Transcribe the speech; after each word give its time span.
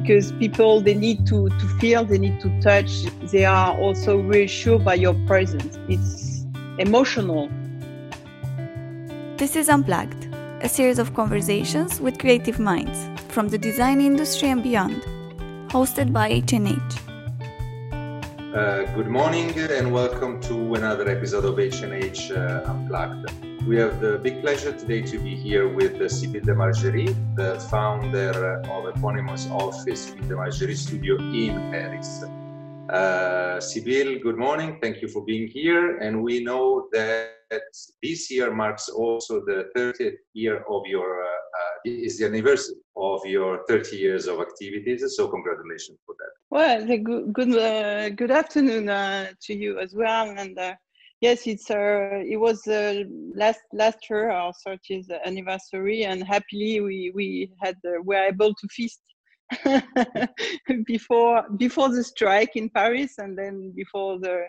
because 0.00 0.32
people 0.32 0.80
they 0.80 0.94
need 0.94 1.26
to 1.26 1.48
to 1.48 1.66
feel 1.80 2.04
they 2.04 2.18
need 2.18 2.40
to 2.40 2.50
touch. 2.60 3.04
They 3.32 3.44
are 3.44 3.76
also 3.78 4.18
reassured 4.18 4.84
by 4.84 4.94
your 4.94 5.14
presence. 5.26 5.78
It's 5.88 6.46
emotional. 6.78 7.48
This 9.36 9.56
is 9.56 9.68
unplugged 9.68 10.30
a 10.62 10.68
series 10.68 10.98
of 10.98 11.14
conversations 11.14 12.00
with 12.00 12.18
creative 12.18 12.58
minds 12.58 13.08
from 13.28 13.48
the 13.48 13.56
design 13.56 13.98
industry 14.00 14.50
and 14.50 14.62
beyond 14.62 15.02
hosted 15.70 16.12
by 16.12 16.30
hnh 16.30 16.90
uh, 18.54 18.82
good 18.94 19.08
morning 19.08 19.58
and 19.58 19.90
welcome 19.90 20.38
to 20.42 20.74
another 20.74 21.08
episode 21.08 21.46
of 21.46 21.54
hnh 21.54 22.36
uh, 22.36 22.70
unplugged 22.70 23.49
we 23.66 23.76
have 23.76 24.00
the 24.00 24.18
big 24.18 24.40
pleasure 24.40 24.72
today 24.72 25.02
to 25.02 25.18
be 25.18 25.34
here 25.36 25.68
with 25.68 25.98
Sybille 25.98 26.44
de 26.44 26.54
Margerie, 26.54 27.14
the 27.36 27.60
founder 27.70 28.62
of 28.70 28.96
eponymous 28.96 29.48
office 29.50 30.10
in 30.12 30.28
the 30.28 30.36
Margerie 30.36 30.74
Studio 30.74 31.18
in 31.18 31.70
Paris. 31.70 32.24
Uh, 32.88 33.58
Sybille, 33.60 34.22
good 34.22 34.36
morning. 34.38 34.78
Thank 34.80 35.02
you 35.02 35.08
for 35.08 35.24
being 35.24 35.46
here. 35.48 35.98
And 35.98 36.22
we 36.22 36.42
know 36.42 36.88
that 36.92 37.32
this 38.02 38.30
year 38.30 38.52
marks 38.52 38.88
also 38.88 39.40
the 39.44 39.68
30th 39.76 40.16
year 40.32 40.64
of 40.68 40.86
your, 40.86 41.22
uh, 41.22 41.26
uh, 41.26 41.74
is 41.84 42.18
the 42.18 42.26
anniversary 42.26 42.76
of 42.96 43.24
your 43.26 43.64
30 43.68 43.96
years 43.96 44.26
of 44.26 44.40
activities. 44.40 45.04
So 45.16 45.28
congratulations 45.28 45.98
for 46.06 46.14
that. 46.18 46.30
Well, 46.50 46.86
good, 46.86 47.32
good, 47.32 47.56
uh, 47.56 48.08
good 48.10 48.30
afternoon 48.30 48.88
uh, 48.88 49.32
to 49.42 49.54
you 49.54 49.78
as 49.78 49.94
well. 49.94 50.34
And 50.36 50.58
uh, 50.58 50.74
yes, 51.20 51.46
it's 51.46 51.70
uh, 51.70 52.22
it 52.26 52.38
was 52.38 52.66
uh, 52.66 53.04
last 53.34 53.60
last 53.72 53.98
year 54.08 54.30
our 54.30 54.52
30th 54.66 55.10
anniversary, 55.24 56.04
and 56.04 56.24
happily 56.24 56.80
we 56.80 57.12
we 57.14 57.52
had 57.62 57.76
uh, 57.86 58.02
were 58.02 58.26
able 58.26 58.54
to 58.54 58.68
feast 58.68 59.00
before 60.86 61.44
before 61.56 61.88
the 61.90 62.04
strike 62.04 62.56
in 62.56 62.68
Paris, 62.70 63.18
and 63.18 63.36
then 63.36 63.72
before 63.74 64.18
the 64.18 64.46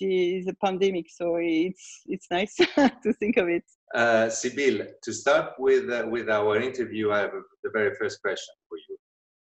the, 0.00 0.42
the 0.46 0.54
pandemic. 0.64 1.06
So 1.10 1.36
it's 1.40 2.02
it's 2.06 2.26
nice 2.30 2.54
to 3.04 3.12
think 3.18 3.36
of 3.36 3.48
it. 3.48 3.64
Uh, 3.94 4.28
Sybille, 4.28 4.88
to 5.02 5.12
start 5.12 5.52
with 5.58 5.90
uh, 5.90 6.06
with 6.08 6.28
our 6.28 6.60
interview, 6.60 7.12
I 7.12 7.20
have 7.20 7.32
the 7.62 7.70
very 7.72 7.94
first 7.94 8.20
question 8.22 8.54
for 8.68 8.78
you. 8.88 8.96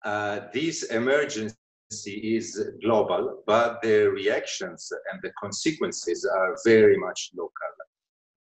Uh, 0.05 0.47
this 0.53 0.83
emergency 0.83 1.55
is 2.05 2.69
global, 2.83 3.43
but 3.45 3.81
the 3.81 4.09
reactions 4.09 4.91
and 5.11 5.19
the 5.23 5.31
consequences 5.39 6.25
are 6.25 6.55
very 6.65 6.97
much 6.97 7.31
local. 7.35 7.51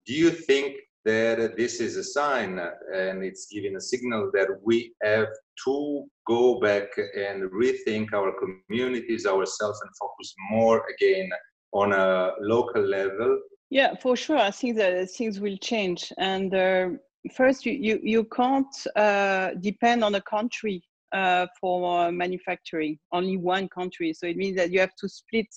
Do 0.06 0.14
you 0.14 0.30
think 0.30 0.76
that 1.04 1.56
this 1.56 1.80
is 1.80 1.96
a 1.96 2.04
sign 2.04 2.58
and 2.94 3.24
it's 3.24 3.46
giving 3.50 3.76
a 3.76 3.80
signal 3.80 4.30
that 4.34 4.48
we 4.62 4.92
have 5.02 5.28
to 5.64 6.04
go 6.26 6.60
back 6.60 6.88
and 6.98 7.50
rethink 7.50 8.12
our 8.12 8.32
communities, 8.38 9.26
ourselves, 9.26 9.80
and 9.82 9.90
focus 9.98 10.34
more 10.50 10.84
again 10.94 11.30
on 11.72 11.92
a 11.92 12.32
local 12.40 12.82
level? 12.82 13.40
Yeah, 13.70 13.94
for 13.94 14.16
sure. 14.16 14.36
I 14.36 14.50
think 14.50 14.76
that 14.76 15.10
things 15.10 15.40
will 15.40 15.56
change. 15.58 16.12
And 16.18 16.54
uh, 16.54 16.88
first, 17.34 17.64
you, 17.64 17.72
you, 17.72 18.00
you 18.02 18.24
can't 18.24 18.74
uh, 18.96 19.50
depend 19.60 20.04
on 20.04 20.14
a 20.16 20.22
country 20.22 20.82
uh, 21.12 21.46
for 21.60 22.10
manufacturing, 22.12 22.98
only 23.12 23.36
one 23.36 23.68
country. 23.68 24.12
So 24.12 24.26
it 24.26 24.36
means 24.36 24.56
that 24.56 24.70
you 24.70 24.80
have 24.80 24.94
to 25.00 25.08
split 25.08 25.48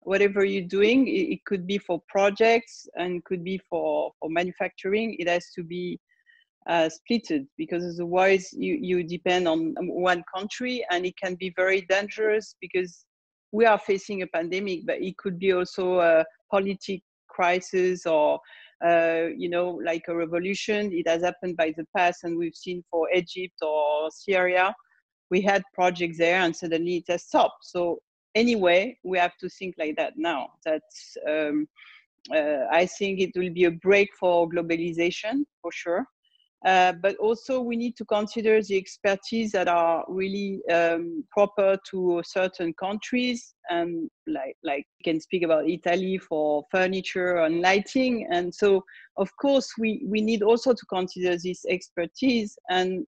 whatever 0.00 0.44
you're 0.44 0.62
doing. 0.66 1.06
It, 1.06 1.32
it 1.34 1.44
could 1.44 1.66
be 1.66 1.78
for 1.78 2.02
projects 2.08 2.86
and 2.96 3.24
could 3.24 3.44
be 3.44 3.60
for, 3.68 4.12
for 4.18 4.30
manufacturing. 4.30 5.16
It 5.18 5.28
has 5.28 5.50
to 5.56 5.62
be 5.62 5.98
uh, 6.68 6.88
splitted 6.88 7.46
because 7.56 7.84
otherwise 7.84 8.50
you, 8.52 8.78
you 8.80 9.02
depend 9.02 9.48
on 9.48 9.74
one 9.80 10.22
country 10.34 10.84
and 10.90 11.06
it 11.06 11.16
can 11.16 11.34
be 11.34 11.52
very 11.56 11.82
dangerous 11.82 12.54
because 12.60 13.04
we 13.52 13.64
are 13.64 13.78
facing 13.78 14.22
a 14.22 14.26
pandemic, 14.26 14.86
but 14.86 15.00
it 15.00 15.16
could 15.16 15.38
be 15.38 15.52
also 15.52 16.00
a 16.00 16.24
politic 16.50 17.02
crisis 17.28 18.04
or 18.04 18.38
you 18.84 19.48
know, 19.48 19.80
like 19.84 20.04
a 20.08 20.14
revolution. 20.16 20.92
It 20.92 21.08
has 21.08 21.22
happened 21.22 21.56
by 21.56 21.74
the 21.76 21.86
past, 21.96 22.24
and 22.24 22.38
we've 22.38 22.54
seen 22.54 22.82
for 22.90 23.08
Egypt 23.12 23.56
or 23.62 24.10
Syria, 24.10 24.74
we 25.30 25.40
had 25.40 25.62
projects 25.74 26.18
there, 26.18 26.40
and 26.40 26.54
suddenly 26.54 26.96
it 26.96 27.04
has 27.08 27.24
stopped. 27.24 27.64
So 27.64 28.00
anyway, 28.34 28.98
we 29.04 29.18
have 29.18 29.36
to 29.38 29.48
think 29.48 29.74
like 29.78 29.96
that 29.96 30.14
now. 30.16 30.48
That's 30.64 31.16
um, 31.28 31.68
uh, 32.34 32.66
I 32.70 32.86
think 32.86 33.20
it 33.20 33.32
will 33.36 33.52
be 33.52 33.64
a 33.64 33.70
break 33.70 34.10
for 34.18 34.48
globalization 34.48 35.44
for 35.62 35.72
sure. 35.72 36.06
Uh, 36.66 36.92
but 36.92 37.16
also 37.18 37.60
we 37.60 37.76
need 37.76 37.96
to 37.96 38.04
consider 38.04 38.60
the 38.62 38.76
expertise 38.76 39.52
that 39.52 39.68
are 39.68 40.04
really 40.08 40.60
um, 40.72 41.24
proper 41.30 41.78
to 41.88 42.20
certain 42.24 42.74
countries. 42.74 43.54
And 43.70 44.10
like 44.26 44.56
like 44.64 44.84
we 44.98 45.12
can 45.12 45.20
speak 45.20 45.44
about 45.44 45.68
italy 45.68 46.18
for 46.18 46.64
furniture 46.70 47.36
and 47.36 47.60
lighting. 47.60 48.26
And 48.32 48.52
so 48.52 48.84
of 49.16 49.30
course 49.40 49.68
we 49.78 50.04
we 50.08 50.20
need 50.20 50.42
also 50.42 50.72
to 50.72 50.86
consider 50.86 51.36
this 51.36 51.64
expertise. 51.68 52.58
And 52.68 53.06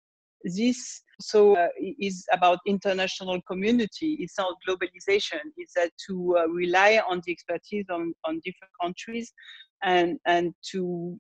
this 0.45 1.03
so 1.21 1.57
uh, 1.57 1.69
is 1.79 2.25
about 2.33 2.61
international 2.67 3.41
community. 3.43 4.17
It's 4.21 4.39
not 4.39 4.57
globalization. 4.67 5.41
It's 5.59 5.75
that 5.75 5.91
to 6.09 6.37
uh, 6.39 6.49
rely 6.49 7.01
on 7.09 7.21
the 7.27 7.33
expertise 7.33 7.87
on 7.91 8.15
on 8.25 8.41
different 8.43 8.73
countries 8.81 9.33
and 9.83 10.19
and 10.27 10.55
to 10.73 11.19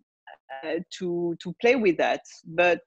to 0.98 1.36
to 1.40 1.54
play 1.60 1.76
with 1.76 1.96
that. 1.98 2.22
But 2.46 2.80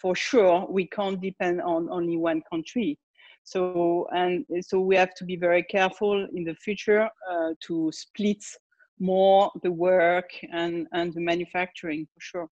for 0.00 0.14
sure 0.14 0.66
we 0.68 0.86
can't 0.86 1.20
depend 1.20 1.60
on 1.62 1.88
only 1.90 2.16
one 2.16 2.42
country. 2.50 2.98
So 3.44 4.06
and 4.12 4.44
so 4.60 4.80
we 4.80 4.96
have 4.96 5.14
to 5.14 5.24
be 5.24 5.36
very 5.36 5.62
careful 5.62 6.26
in 6.34 6.44
the 6.44 6.54
future 6.54 7.08
uh, 7.30 7.50
to 7.66 7.90
split 7.92 8.44
more 9.00 9.50
the 9.62 9.72
work 9.72 10.30
and 10.52 10.86
and 10.92 11.12
the 11.14 11.20
manufacturing 11.20 12.06
for 12.12 12.20
sure. 12.20 12.48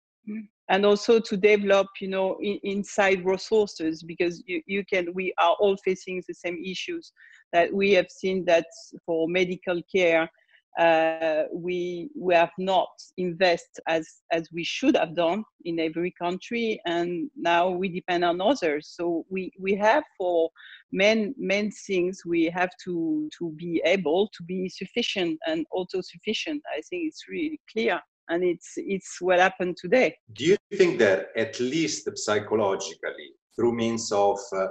And 0.71 0.87
also 0.87 1.21
to 1.21 1.37
develop 1.37 1.88
you 2.00 2.09
know 2.09 2.38
in, 2.41 2.59
inside 2.62 3.25
resources 3.25 4.03
because 4.03 4.43
you, 4.47 4.62
you 4.66 4.84
can 4.84 5.12
we 5.15 5.34
are 5.38 5.56
all 5.60 5.77
facing 5.84 6.22
the 6.27 6.34
same 6.34 6.62
issues 6.65 7.12
that 7.53 7.72
we 7.72 7.93
have 7.93 8.10
seen 8.10 8.44
that 8.47 8.66
for 9.04 9.28
medical 9.28 9.81
care 9.94 10.31
uh, 10.79 11.45
we 11.53 12.11
we 12.17 12.35
have 12.35 12.53
not 12.59 12.89
invest 13.17 13.81
as 13.87 14.09
as 14.33 14.49
we 14.53 14.65
should 14.65 14.97
have 14.97 15.15
done 15.15 15.45
in 15.65 15.79
every 15.79 16.12
country 16.21 16.81
and 16.87 17.31
now 17.37 17.71
we 17.71 17.89
depend 17.89 18.25
on 18.25 18.41
others. 18.41 18.93
So 18.97 19.25
we 19.31 19.53
we 19.59 19.75
have 19.77 20.05
for 20.19 20.51
main 20.93 21.34
main 21.39 21.71
things 21.87 22.23
we 22.27 22.45
have 22.47 22.71
to 22.84 23.29
to 23.39 23.51
be 23.57 23.83
able 23.84 24.29
to 24.37 24.43
be 24.43 24.69
sufficient 24.69 25.39
and 25.47 25.67
auto 25.73 26.01
sufficient 26.01 26.63
i 26.77 26.81
think 26.89 27.03
it's 27.09 27.25
really 27.29 27.61
clear 27.73 28.01
and 28.29 28.43
it's 28.45 28.73
it's 28.77 29.21
what 29.21 29.39
happened 29.39 29.77
today. 29.77 30.17
Do 30.33 30.45
you 30.45 30.57
think 30.77 30.99
that 30.99 31.29
at 31.37 31.59
least 31.61 32.09
psychologically 32.17 33.29
through 33.55 33.75
means 33.75 34.11
of 34.13 34.39
uh, 34.53 34.69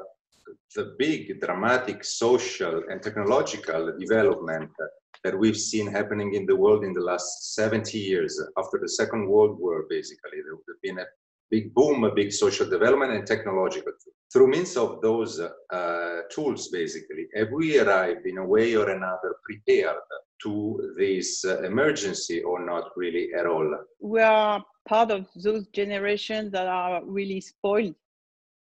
the 0.75 0.96
big 0.97 1.40
dramatic 1.40 2.03
social 2.03 2.84
and 2.90 3.02
technological 3.02 3.94
development 4.00 4.72
that 5.23 5.38
we've 5.38 5.57
seen 5.57 5.88
happening 5.88 6.34
in 6.34 6.45
the 6.45 6.56
world 6.56 6.84
in 6.84 6.94
the 6.94 7.01
last 7.01 7.56
70 7.56 7.97
years 7.97 8.39
after 8.57 8.78
the 8.79 8.89
Second 8.89 9.28
World 9.28 9.59
War, 9.59 9.85
basically. 9.89 10.39
There 10.44 10.56
would 10.56 10.73
have 10.73 10.81
been 10.81 11.00
a 11.00 11.07
big 11.50 11.73
boom, 11.73 12.03
a 12.03 12.13
big 12.13 12.31
social 12.31 12.69
development 12.69 13.13
and 13.13 13.25
technological. 13.25 13.94
Through 14.31 14.47
means 14.47 14.75
of 14.75 15.01
those 15.01 15.39
uh, 15.39 16.22
tools, 16.29 16.69
basically, 16.69 17.28
have 17.35 17.50
we 17.51 17.79
arrived 17.79 18.25
in 18.25 18.38
a 18.39 18.45
way 18.45 18.75
or 18.75 18.89
another 18.89 19.35
prepared 19.45 20.01
to 20.44 20.94
this 20.97 21.45
uh, 21.45 21.62
emergency 21.62 22.42
or 22.42 22.65
not 22.65 22.89
really 22.98 23.30
at 23.38 23.45
all? 23.45 23.69
We 24.00 24.21
are 24.21 24.63
part 24.88 25.12
of 25.12 25.27
those 25.36 25.68
generations 25.68 26.51
that 26.51 26.68
are 26.68 27.01
really 27.06 27.39
spoiled 27.39 27.95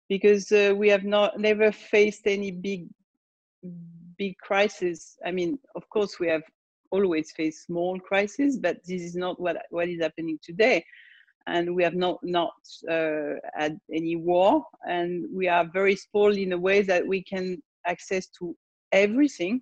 because 0.09 0.51
uh, 0.51 0.73
we 0.75 0.89
have 0.89 1.03
not 1.03 1.39
never 1.39 1.71
faced 1.71 2.25
any 2.25 2.51
big 2.51 2.87
big 4.17 4.37
crisis. 4.37 5.17
I 5.25 5.31
mean, 5.31 5.59
of 5.75 5.87
course, 5.89 6.19
we 6.19 6.27
have 6.27 6.43
always 6.91 7.31
faced 7.31 7.65
small 7.65 7.99
crises, 7.99 8.57
but 8.57 8.77
this 8.85 9.01
is 9.01 9.15
not 9.15 9.39
what 9.39 9.57
what 9.69 9.89
is 9.89 10.01
happening 10.01 10.39
today. 10.41 10.83
And 11.47 11.75
we 11.75 11.83
have 11.83 11.95
not 11.95 12.19
not 12.23 12.53
uh, 12.89 13.35
had 13.53 13.79
any 13.93 14.15
war, 14.15 14.65
and 14.87 15.25
we 15.33 15.47
are 15.47 15.65
very 15.71 15.95
spoiled 15.95 16.37
in 16.37 16.51
a 16.53 16.57
way 16.57 16.81
that 16.81 17.05
we 17.05 17.23
can 17.23 17.61
access 17.85 18.27
to 18.39 18.55
everything 18.91 19.61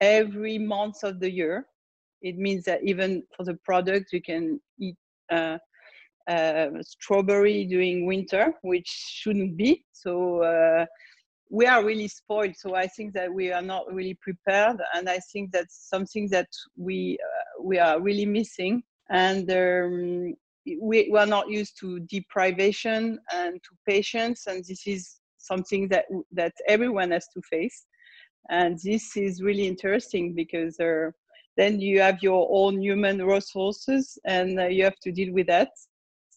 every 0.00 0.58
month 0.58 1.02
of 1.02 1.20
the 1.20 1.30
year. 1.30 1.66
It 2.22 2.36
means 2.36 2.64
that 2.64 2.82
even 2.82 3.22
for 3.36 3.44
the 3.44 3.54
product, 3.64 4.12
you 4.12 4.22
can 4.22 4.60
eat 4.78 4.96
uh, 5.30 5.58
uh, 6.28 6.68
strawberry 6.82 7.64
during 7.64 8.06
winter, 8.06 8.54
which 8.62 8.88
shouldn't 8.88 9.56
be. 9.56 9.84
So 9.92 10.42
uh, 10.42 10.86
we 11.50 11.66
are 11.66 11.84
really 11.84 12.08
spoiled 12.08 12.54
so 12.56 12.74
i 12.74 12.86
think 12.86 13.12
that 13.12 13.32
we 13.32 13.52
are 13.52 13.62
not 13.62 13.92
really 13.92 14.16
prepared 14.22 14.78
and 14.94 15.08
i 15.08 15.18
think 15.32 15.50
that's 15.50 15.88
something 15.88 16.28
that 16.28 16.48
we 16.76 17.18
uh, 17.22 17.50
we 17.62 17.78
are 17.78 18.00
really 18.00 18.26
missing. 18.26 18.82
And 19.10 19.50
um, 19.50 20.34
we, 20.66 21.08
we 21.10 21.18
are 21.18 21.26
not 21.26 21.48
used 21.48 21.78
to 21.80 22.00
deprivation 22.00 23.18
and 23.32 23.54
to 23.62 23.70
patience 23.86 24.46
and 24.46 24.64
this 24.64 24.86
is 24.86 25.16
something 25.38 25.88
that 25.88 26.04
that 26.32 26.52
everyone 26.68 27.10
has 27.10 27.26
to 27.34 27.40
face. 27.50 27.86
And 28.50 28.78
this 28.84 29.16
is 29.16 29.42
really 29.42 29.66
interesting 29.66 30.34
because 30.34 30.78
uh, 30.80 31.10
then 31.56 31.80
you 31.80 32.00
have 32.00 32.22
your 32.22 32.48
own 32.50 32.80
human 32.80 33.24
resources 33.24 34.18
and 34.24 34.58
uh, 34.60 34.66
you 34.66 34.84
have 34.84 34.98
to 35.02 35.12
deal 35.12 35.32
with 35.32 35.46
that. 35.48 35.70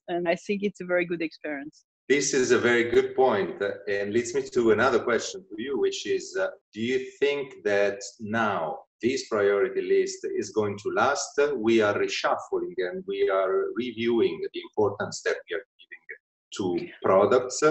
And 0.07 0.27
i 0.27 0.35
think 0.35 0.63
it's 0.63 0.81
a 0.81 0.85
very 0.85 1.05
good 1.05 1.21
experience 1.21 1.85
this 2.09 2.33
is 2.33 2.51
a 2.51 2.59
very 2.59 2.91
good 2.91 3.15
uh, 3.61 3.69
and 3.87 4.13
leads 4.13 4.33
me 4.35 4.41
to 4.41 4.71
another 4.71 4.99
question 4.99 5.43
for 5.49 5.59
you 5.59 5.79
which 5.79 6.05
is 6.05 6.35
uh, 6.39 6.47
do 6.73 6.81
you 6.81 6.99
think 7.19 7.63
that 7.63 7.99
now 8.19 8.77
this 9.03 9.27
priority 9.27 9.81
list 9.81 10.25
is 10.37 10.51
going 10.51 10.77
to 10.77 10.89
last? 10.95 11.39
We 11.57 11.81
are 11.81 11.93
reshuffling 11.93 12.73
and 12.77 13.03
we 13.05 13.29
are 13.29 13.65
reviewing 13.75 14.41
the 14.53 14.61
importance 14.61 15.21
that 15.23 15.35
we 15.49 15.57
are 15.57 15.65
giving 15.81 16.87
to 16.87 16.89
products 17.03 17.61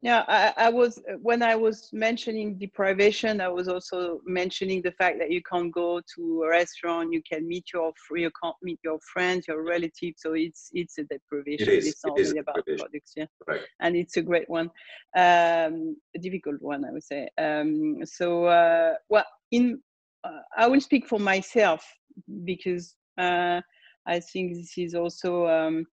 yeah 0.00 0.24
I, 0.28 0.66
I, 0.66 0.70
was 0.70 1.00
when 1.20 1.42
i 1.42 1.56
was 1.56 1.88
mentioning 1.92 2.56
deprivation 2.56 3.40
i 3.40 3.48
was 3.48 3.66
also 3.68 4.20
mentioning 4.24 4.80
the 4.82 4.92
fact 4.92 5.18
that 5.18 5.30
you 5.30 5.42
can't 5.42 5.72
go 5.72 6.00
to 6.14 6.42
a 6.44 6.48
restaurant 6.48 7.12
you 7.12 7.22
can 7.30 7.46
meet 7.48 7.66
your 7.72 7.92
you 8.14 8.30
can't 8.42 8.54
meet 8.62 8.78
your 8.84 8.98
friends 9.12 9.48
your 9.48 9.64
relatives 9.64 10.22
so 10.22 10.34
it's 10.34 10.70
it's 10.72 10.98
a 10.98 11.04
deprivation. 11.04 11.68
It 11.68 11.78
is, 11.78 11.86
it's 11.88 12.04
not 12.04 12.18
it 12.18 12.36
about 12.36 12.64
products 12.64 13.12
yeah. 13.16 13.26
Right. 13.46 13.60
and 13.80 13.96
it's 13.96 14.16
a 14.16 14.22
great 14.22 14.48
one. 14.48 14.70
Um, 15.16 15.96
a 16.14 16.18
difficult 16.20 16.60
one 16.60 16.84
i 16.84 16.92
would 16.92 17.04
say. 17.04 17.28
Um, 17.38 17.98
so 18.04 18.44
uh, 18.44 18.94
well 19.08 19.26
in 19.50 19.80
uh, 20.22 20.42
i 20.56 20.66
will 20.68 20.80
speak 20.80 21.08
for 21.08 21.18
myself 21.18 21.84
because 22.44 22.94
uh, 23.18 23.60
i 24.06 24.20
think 24.20 24.54
this 24.54 24.78
is 24.78 24.94
also 24.94 25.46
um, 25.48 25.86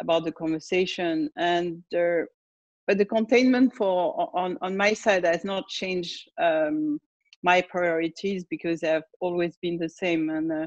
about 0.00 0.24
the 0.24 0.32
conversation. 0.32 1.30
And 1.36 1.82
there 1.92 2.28
but 2.86 2.98
the 2.98 3.04
containment 3.04 3.74
for 3.74 4.28
on, 4.34 4.58
on 4.62 4.76
my 4.76 4.92
side 4.92 5.24
has 5.24 5.44
not 5.44 5.68
changed 5.68 6.28
um, 6.40 6.98
my 7.42 7.60
priorities 7.62 8.44
because 8.50 8.80
they 8.80 8.88
have 8.88 9.04
always 9.20 9.56
been 9.62 9.78
the 9.78 9.88
same 9.88 10.30
and 10.30 10.52
uh, 10.52 10.66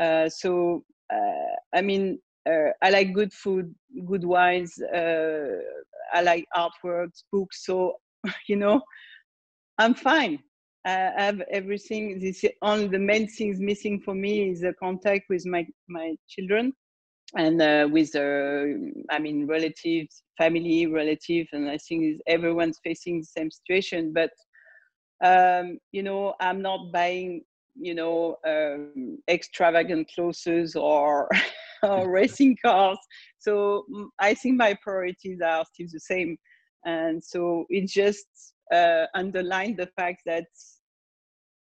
uh, 0.00 0.28
so 0.28 0.84
uh, 1.12 1.54
i 1.74 1.80
mean 1.80 2.18
uh, 2.48 2.70
i 2.82 2.90
like 2.90 3.12
good 3.14 3.32
food 3.32 3.74
good 4.06 4.24
wines 4.24 4.80
uh, 4.94 5.58
i 6.12 6.20
like 6.22 6.44
artworks 6.56 7.24
books 7.32 7.64
so 7.64 7.94
you 8.48 8.56
know 8.56 8.80
i'm 9.78 9.94
fine. 9.94 10.38
I 10.86 11.12
have 11.16 11.40
everything. 11.50 12.20
This 12.20 12.44
only 12.60 12.88
the 12.88 12.98
main 12.98 13.26
things 13.26 13.58
missing 13.58 14.00
for 14.00 14.14
me 14.14 14.50
is 14.50 14.60
the 14.60 14.74
contact 14.74 15.24
with 15.30 15.46
my 15.46 15.66
my 15.88 16.14
children 16.28 16.74
and 17.36 17.60
uh, 17.60 17.88
with 17.90 18.14
uh, 18.14 18.64
i 19.10 19.18
mean 19.18 19.46
relatives 19.46 20.22
family 20.38 20.86
relatives 20.86 21.48
and 21.52 21.68
i 21.68 21.76
think 21.76 22.20
everyone's 22.26 22.78
facing 22.82 23.20
the 23.20 23.26
same 23.26 23.50
situation. 23.50 24.12
But 24.12 24.30
um, 25.24 25.78
you 25.92 26.02
know 26.02 26.34
i'm 26.40 26.62
not 26.62 26.92
buying 26.92 27.42
you 27.76 27.94
know 27.94 28.36
um, 28.46 29.18
extravagant 29.28 30.08
clothes 30.14 30.76
or, 30.76 31.28
or 31.82 32.10
racing 32.10 32.56
cars. 32.64 32.98
So 33.38 33.84
mm, 33.92 34.06
i 34.20 34.34
think 34.34 34.56
my 34.56 34.76
priorities 34.82 35.40
are 35.44 35.64
still 35.72 35.88
the 35.92 36.00
same. 36.00 36.36
And 36.86 37.24
so 37.24 37.64
it 37.70 37.88
just 37.88 38.26
uh, 38.72 39.06
underlined 39.14 39.78
the 39.78 39.86
fact 39.98 40.22
that 40.26 40.44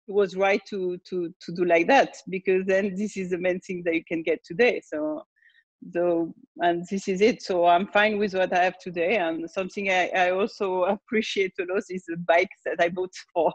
it 0.07 0.11
was 0.11 0.35
right 0.35 0.61
to 0.69 0.97
to 1.09 1.33
to 1.41 1.51
do 1.53 1.65
like 1.65 1.87
that 1.87 2.15
because 2.29 2.65
then 2.65 2.95
this 2.95 3.17
is 3.17 3.29
the 3.29 3.37
main 3.37 3.59
thing 3.59 3.83
that 3.85 3.93
you 3.95 4.03
can 4.07 4.23
get 4.23 4.43
today. 4.43 4.81
So 4.83 5.23
so 5.93 6.33
and 6.59 6.85
this 6.89 7.07
is 7.07 7.21
it. 7.21 7.41
So 7.41 7.65
i'm 7.65 7.87
fine 7.87 8.17
with 8.17 8.33
what 8.33 8.53
i 8.53 8.63
have 8.63 8.77
today. 8.79 9.17
And 9.17 9.49
something 9.49 9.89
i, 9.89 10.09
I 10.15 10.31
also 10.31 10.83
appreciate 10.95 11.53
a 11.59 11.65
lot 11.71 11.83
is 11.89 12.05
the 12.07 12.17
bike 12.27 12.49
that 12.65 12.77
i 12.79 12.89
bought 12.89 13.13
for 13.33 13.53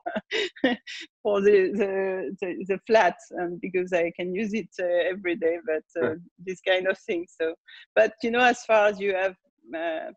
for 1.22 1.40
the, 1.40 1.72
the, 1.72 2.36
the 2.40 2.64
the 2.68 2.78
flat 2.86 3.16
and 3.30 3.60
because 3.60 3.92
i 3.92 4.12
can 4.16 4.34
use 4.34 4.52
it 4.54 4.68
uh, 4.80 5.10
every 5.10 5.36
day 5.36 5.58
but 5.66 6.02
uh, 6.02 6.14
this 6.38 6.60
kind 6.60 6.86
of 6.86 6.98
thing. 6.98 7.26
So 7.40 7.54
but 7.94 8.14
you 8.22 8.30
know 8.30 8.40
as 8.40 8.62
far 8.64 8.86
as 8.86 9.00
you 9.00 9.14
have 9.14 9.34
uh, 9.74 10.12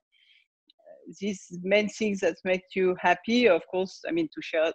these 1.20 1.60
main 1.64 1.90
things 1.90 2.20
that 2.22 2.38
make 2.46 2.64
you 2.76 2.96
happy 3.00 3.48
of 3.48 3.62
course 3.70 4.02
i 4.08 4.12
mean 4.12 4.30
to 4.34 4.42
share 4.42 4.72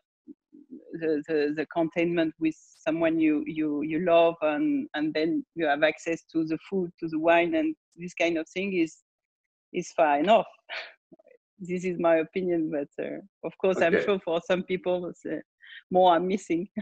the, 0.92 1.22
the, 1.28 1.54
the 1.56 1.66
containment 1.66 2.34
with 2.38 2.54
someone 2.58 3.18
you 3.18 3.44
you 3.46 3.82
you 3.82 4.00
love 4.00 4.34
and 4.42 4.88
and 4.94 5.12
then 5.14 5.44
you 5.54 5.66
have 5.66 5.82
access 5.82 6.22
to 6.32 6.44
the 6.44 6.58
food 6.68 6.90
to 6.98 7.08
the 7.08 7.18
wine 7.18 7.54
and 7.54 7.74
this 7.96 8.14
kind 8.14 8.38
of 8.38 8.48
thing 8.48 8.72
is 8.74 8.98
is 9.72 9.92
far 9.92 10.18
enough 10.18 10.46
this 11.58 11.84
is 11.84 11.98
my 11.98 12.16
opinion 12.16 12.70
but 12.70 13.04
uh, 13.04 13.18
of 13.44 13.52
course 13.58 13.76
okay. 13.76 13.86
i'm 13.86 14.04
sure 14.04 14.18
for 14.24 14.40
some 14.46 14.62
people 14.62 15.12
uh, 15.30 15.36
more 15.90 16.14
i'm 16.14 16.26
missing 16.26 16.68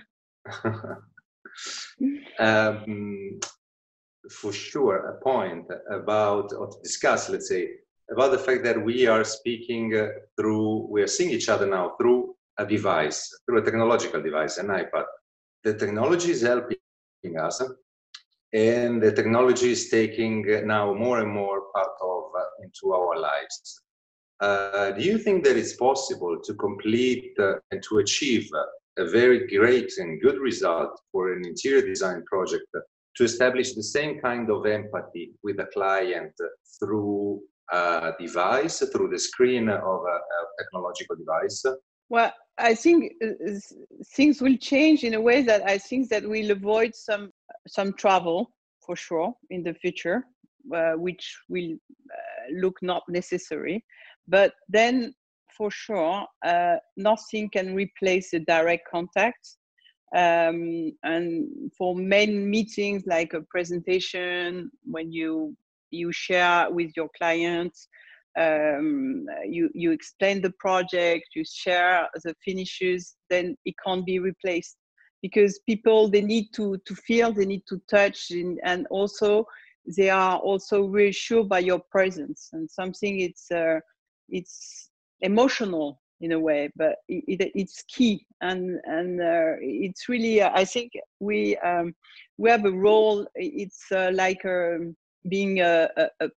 um, 2.39 3.41
for 4.31 4.53
sure 4.53 4.97
a 4.97 5.23
point 5.23 5.67
about 5.91 6.53
or 6.53 6.67
to 6.69 6.77
discuss 6.83 7.29
let's 7.29 7.49
say 7.49 7.69
about 8.13 8.31
the 8.31 8.39
fact 8.39 8.63
that 8.63 8.81
we 8.81 9.07
are 9.07 9.25
speaking 9.25 9.97
uh, 9.97 10.09
through 10.37 10.87
we 10.91 11.03
are 11.03 11.07
seeing 11.07 11.31
each 11.31 11.49
other 11.49 11.67
now 11.67 11.95
through 11.99 12.36
a 12.59 12.67
device, 12.67 13.31
through 13.45 13.59
a 13.59 13.65
technological 13.65 14.23
device, 14.23 14.59
an 14.59 14.69
iPad. 14.69 15.05
The 15.65 15.75
technology 15.75 16.31
is 16.31 16.43
helping 16.43 16.79
us, 17.39 17.63
and 18.53 19.03
the 19.03 19.13
technology 19.13 19.73
is 19.73 19.91
taking 19.91 20.45
now 20.67 20.95
more 20.95 21.21
and 21.21 21.31
more 21.31 21.63
part 21.75 21.91
of 22.03 22.23
uh, 22.39 22.45
into 22.63 22.95
our 22.95 23.19
lives. 23.19 23.83
Uh, 24.41 24.91
do 24.93 25.03
you 25.03 25.19
think 25.19 25.45
that 25.45 25.57
it's 25.57 25.77
possible 25.77 26.39
to 26.45 26.55
complete 26.55 27.33
uh, 27.39 27.55
and 27.71 27.83
to 27.83 27.99
achieve 27.99 28.49
a 28.99 29.05
very 29.09 29.47
great 29.47 29.93
and 29.99 30.21
good 30.21 30.39
result 30.39 31.01
for 31.11 31.33
an 31.33 31.45
interior 31.47 31.87
design 31.87 32.23
project 32.25 32.67
to 33.17 33.25
establish 33.25 33.75
the 33.75 33.83
same 33.83 34.21
kind 34.21 34.51
of 34.51 34.67
empathy 34.67 35.33
with 35.43 35.57
the 35.57 35.67
client 35.73 36.33
through 36.79 37.41
a 37.73 38.13
device, 38.21 38.83
through 38.93 39.09
the 39.09 39.19
screen 39.19 39.69
of 39.69 40.01
a, 40.15 40.17
a 40.17 40.41
technological 40.59 41.17
device? 41.17 41.65
Well, 42.09 42.33
I 42.59 42.75
think 42.75 43.13
uh, 43.23 43.55
things 44.15 44.41
will 44.41 44.57
change 44.57 45.05
in 45.05 45.15
a 45.15 45.21
way 45.21 45.43
that 45.43 45.69
I 45.69 45.79
think 45.79 46.09
that 46.09 46.27
we'll 46.27 46.51
avoid 46.53 46.95
some 46.95 47.31
some 47.69 47.93
travel 47.95 48.51
for 48.85 48.97
sure 48.97 49.35
in 49.51 49.63
the 49.63 49.75
future, 49.75 50.25
uh, 50.75 50.93
which 50.93 51.37
will 51.49 51.73
uh, 51.75 52.53
look 52.61 52.77
not 52.81 53.03
necessary. 53.09 53.85
But 54.29 54.55
then, 54.69 55.15
for 55.57 55.71
sure, 55.71 56.25
uh, 56.45 56.77
nothing 56.97 57.51
can 57.51 57.75
replace 57.75 58.31
the 58.31 58.41
direct 58.41 58.89
contact. 58.91 59.57
Um, 60.15 60.93
and 61.03 61.49
for 61.77 61.95
main 61.97 62.49
meetings 62.49 63.03
like 63.07 63.35
a 63.35 63.43
presentation, 63.51 64.71
when 64.85 65.13
you 65.13 65.57
you 65.91 66.13
share 66.13 66.71
with 66.71 66.91
your 66.97 67.09
clients 67.19 67.89
um, 68.37 69.27
you 69.49 69.71
you 69.75 69.93
explain 69.93 70.43
the 70.43 70.53
project, 70.59 71.25
you 71.35 71.45
share 71.45 72.09
the 72.25 72.35
finishes, 72.45 73.17
then 73.31 73.57
it 73.65 73.75
can't 73.85 74.05
be 74.05 74.19
replaced. 74.19 74.77
Because 75.23 75.59
people 75.67 76.09
they 76.09 76.23
need 76.23 76.53
to 76.55 76.79
to 76.87 76.95
feel, 76.95 77.33
they 77.33 77.47
need 77.47 77.63
to 77.69 77.81
touch, 77.91 78.31
and, 78.31 78.61
and 78.65 78.87
also 78.91 79.47
they 79.97 80.11
are 80.11 80.39
also 80.39 80.85
reassured 80.85 81.49
by 81.49 81.61
your 81.61 81.81
presence. 81.91 82.51
And 82.53 82.71
something 82.71 83.21
it's 83.21 83.51
uh, 83.51 83.81
it's 84.29 84.91
emotional 85.21 86.01
in 86.21 86.33
a 86.33 86.39
way 86.41 86.71
but 86.77 86.97
it, 87.09 87.41
it, 87.41 87.53
it's 87.55 87.83
key. 87.85 88.27
And 88.41 88.79
and 88.85 89.21
uh, 89.21 89.57
it's 89.61 90.09
really 90.09 90.43
uh, 90.43 90.51
i 90.55 90.65
think 90.65 90.93
we 91.21 91.57
um, 91.59 91.95
we 92.39 92.51
have 92.51 92.65
a 92.65 92.71
role 92.71 93.27
it's 93.35 93.85
uh, 93.93 94.11
like 94.13 94.45
um, 94.45 94.95
being 95.29 95.61
a, 95.61 95.89
a, 95.97 96.09
a 96.21 96.29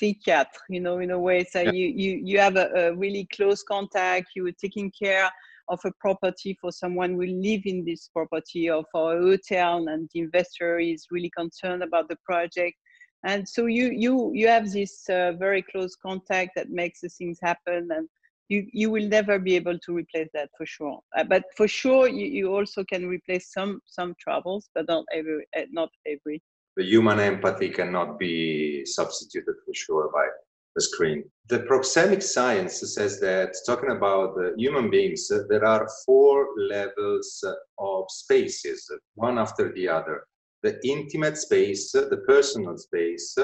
psychiatre, 0.00 0.46
you 0.68 0.80
know, 0.80 0.98
in 0.98 1.10
a 1.10 1.18
way. 1.18 1.44
So 1.44 1.60
yeah. 1.60 1.72
you, 1.72 1.86
you, 1.88 2.20
you 2.24 2.38
have 2.38 2.56
a, 2.56 2.68
a, 2.74 2.94
really 2.94 3.28
close 3.34 3.62
contact, 3.62 4.28
you 4.34 4.46
are 4.46 4.52
taking 4.52 4.90
care 4.90 5.30
of 5.68 5.80
a 5.84 5.92
property 6.00 6.56
for 6.60 6.70
someone 6.70 7.14
who 7.14 7.26
live 7.26 7.62
in 7.64 7.84
this 7.84 8.08
property 8.12 8.70
or 8.70 8.84
for 8.92 9.16
a 9.16 9.20
hotel 9.20 9.88
and 9.88 10.08
the 10.14 10.20
investor 10.20 10.78
is 10.78 11.06
really 11.10 11.30
concerned 11.36 11.82
about 11.82 12.08
the 12.08 12.16
project. 12.24 12.76
And 13.24 13.48
so 13.48 13.66
you, 13.66 13.90
you, 13.90 14.30
you 14.34 14.46
have 14.46 14.70
this 14.70 15.08
uh, 15.08 15.32
very 15.38 15.62
close 15.62 15.96
contact 15.96 16.52
that 16.54 16.70
makes 16.70 17.00
the 17.00 17.08
things 17.08 17.38
happen 17.42 17.88
and 17.90 18.08
you, 18.48 18.66
you 18.72 18.90
will 18.90 19.08
never 19.08 19.40
be 19.40 19.56
able 19.56 19.76
to 19.80 19.92
replace 19.92 20.28
that 20.34 20.50
for 20.56 20.66
sure. 20.66 21.00
Uh, 21.16 21.24
but 21.24 21.42
for 21.56 21.66
sure, 21.66 22.06
you, 22.06 22.26
you 22.26 22.54
also 22.54 22.84
can 22.84 23.06
replace 23.06 23.52
some, 23.52 23.80
some 23.86 24.14
troubles, 24.20 24.68
but 24.74 24.86
not 24.86 25.04
every, 25.12 25.44
uh, 25.56 25.62
not 25.72 25.88
every 26.06 26.40
the 26.76 26.84
human 26.84 27.18
empathy 27.18 27.70
cannot 27.70 28.18
be 28.18 28.84
substituted 28.84 29.54
for 29.64 29.74
sure 29.74 30.10
by 30.12 30.26
the 30.74 30.82
screen. 30.82 31.24
The 31.48 31.60
proxemic 31.60 32.22
science 32.22 32.80
says 32.94 33.18
that 33.20 33.54
talking 33.64 33.92
about 33.92 34.34
the 34.36 34.54
human 34.58 34.90
beings, 34.90 35.30
there 35.48 35.64
are 35.64 35.88
four 36.04 36.48
levels 36.58 37.42
of 37.78 38.04
spaces, 38.08 38.90
one 39.14 39.38
after 39.38 39.72
the 39.72 39.88
other. 39.88 40.26
The 40.62 40.78
intimate 40.84 41.38
space, 41.38 41.92
the 41.92 42.22
personal 42.26 42.76
space, 42.76 43.34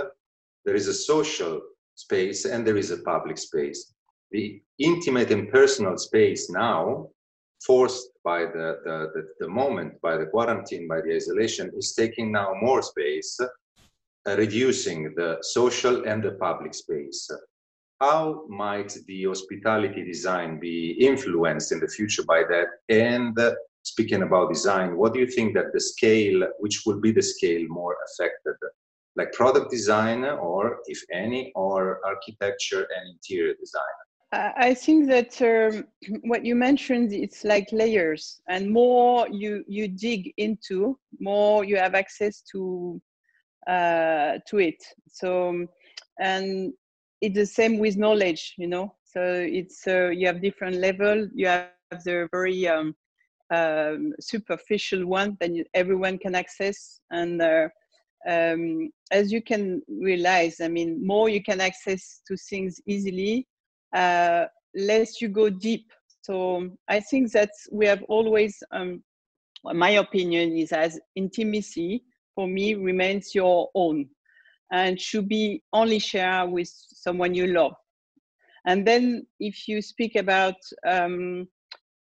there 0.65 0.75
is 0.75 0.89
a 0.89 0.95
social 0.95 1.61
space, 1.95 2.45
and 2.45 2.67
there 2.67 2.77
is 2.77 2.91
a 2.91 2.99
public 2.99 3.39
space. 3.39 3.95
the 4.33 4.63
intimate 4.79 5.31
and 5.31 5.51
personal 5.51 5.97
space 5.99 6.49
now, 6.49 7.09
forced 7.67 8.09
by 8.25 8.41
the, 8.41 8.79
the, 8.85 9.11
the, 9.15 9.29
the 9.41 9.49
moment, 9.49 10.01
by 10.01 10.17
the 10.17 10.27
quarantine, 10.27 10.87
by 10.89 11.01
the 11.01 11.15
isolation, 11.15 11.71
is 11.77 11.95
taking 11.95 12.31
now 12.33 12.55
more 12.61 12.83
space, 12.83 13.39
uh, 13.41 14.37
reducing 14.37 15.15
the 15.17 15.39
social 15.41 16.05
and 16.07 16.23
the 16.23 16.33
public 16.33 16.75
space. 16.75 17.31
How 18.01 18.45
might 18.49 18.97
the 19.07 19.25
hospitality 19.25 20.05
design 20.05 20.59
be 20.59 20.93
influenced 20.93 21.73
in 21.73 21.81
the 21.81 21.89
future 21.89 22.25
by 22.25 22.43
that? 22.49 22.67
And 22.89 23.39
uh, 23.39 23.55
speaking 23.83 24.23
about 24.23 24.53
design, 24.53 24.97
what 24.97 25.15
do 25.15 25.21
you 25.21 25.27
think 25.27 25.55
that 25.55 25.73
the 25.73 25.81
scale, 25.81 26.43
which 26.59 26.83
will 26.87 27.01
be 27.01 27.13
the 27.13 27.23
scale 27.23 27.65
more 27.69 27.97
affected? 28.07 28.57
Like 29.15 29.33
product 29.33 29.71
design, 29.71 30.25
or 30.25 30.79
if 30.87 31.01
any, 31.13 31.53
or 31.55 32.01
architecture 32.05 32.89
and 32.97 33.11
interior 33.11 33.55
design? 33.55 33.97
I 34.33 34.75
think 34.75 35.09
that 35.09 35.41
um, 35.43 35.85
what 36.23 36.45
you 36.45 36.55
mentioned, 36.55 37.13
it's 37.13 37.45
like 37.45 37.69
layers, 37.71 38.41
and 38.49 38.71
more 38.71 39.29
you 39.29 39.63
you 39.69 39.89
dig 39.89 40.33
into, 40.39 40.99
more 41.21 41.65
you 41.65 41.77
have 41.77 41.95
access 41.95 42.43
to 42.53 43.01
uh, 43.69 44.39
to 44.47 44.59
it. 44.59 44.83
So, 45.09 45.67
and 46.19 46.73
it's 47.21 47.37
the 47.37 47.47
same 47.47 47.79
with 47.79 47.99
knowledge, 47.99 48.55
you 48.57 48.69
know. 48.69 48.95
So 49.05 49.21
it's 49.23 49.87
uh, 49.87 50.09
you 50.09 50.27
have 50.29 50.41
different 50.41 50.77
level. 50.77 51.29
You 51.35 51.49
have 51.49 51.71
the 52.05 52.27
very 52.33 52.67
um, 52.67 52.95
um, 53.53 54.15
superficial 54.19 55.07
one 55.07 55.37
that 55.41 55.55
you, 55.55 55.65
everyone 55.75 56.17
can 56.17 56.35
access, 56.35 57.01
and 57.11 57.43
uh, 57.43 57.69
um, 58.27 58.89
as 59.11 59.31
you 59.31 59.43
can 59.43 59.83
realize, 59.89 60.61
I 60.63 60.69
mean, 60.69 61.07
more 61.07 61.29
you 61.29 61.43
can 61.43 61.61
access 61.61 62.23
to 62.29 62.37
things 62.49 62.81
easily 62.87 63.47
uh, 63.95 64.47
less 64.75 65.21
you 65.21 65.29
go 65.29 65.51
deep. 65.51 65.91
So 66.23 66.71
I 66.89 67.01
think 67.01 67.33
that 67.33 67.51
we 67.71 67.87
have 67.87 68.03
always, 68.09 68.63
um, 68.73 69.03
my 69.65 69.91
opinion 69.91 70.57
is 70.57 70.73
as 70.73 71.01
intimacy 71.17 72.05
for 72.35 72.47
me 72.47 72.75
remains 72.75 73.35
your 73.35 73.69
own 73.75 74.09
and 74.73 75.01
should 75.01 75.29
be 75.29 75.63
only 75.73 75.99
shared 75.99 76.51
with 76.51 76.69
someone 76.69 77.35
you 77.35 77.49
love. 77.49 77.75
And 78.67 78.87
then 78.87 79.27
if 79.41 79.69
you 79.69 79.83
speak 79.83 80.17
about 80.17 80.55
um, 80.87 81.49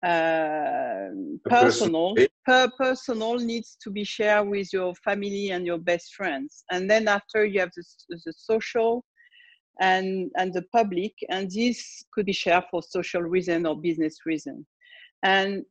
uh, 0.04 1.08
personal, 1.46 2.14
per 2.46 2.68
personal 2.78 3.36
needs 3.38 3.76
to 3.82 3.90
be 3.90 4.04
shared 4.04 4.48
with 4.48 4.72
your 4.72 4.94
family 4.96 5.50
and 5.50 5.66
your 5.66 5.78
best 5.78 6.14
friends. 6.14 6.64
And 6.70 6.88
then 6.88 7.08
after 7.08 7.44
you 7.44 7.60
have 7.60 7.70
the, 7.74 7.84
the 8.24 8.32
social 8.36 9.04
and, 9.80 10.30
and 10.36 10.52
the 10.52 10.62
public, 10.72 11.14
and 11.30 11.50
this 11.50 12.04
could 12.12 12.26
be 12.26 12.32
shared 12.32 12.64
for 12.70 12.82
social 12.82 13.22
reason 13.22 13.66
or 13.66 13.80
business 13.80 14.18
reason. 14.26 14.66
And 15.22 15.64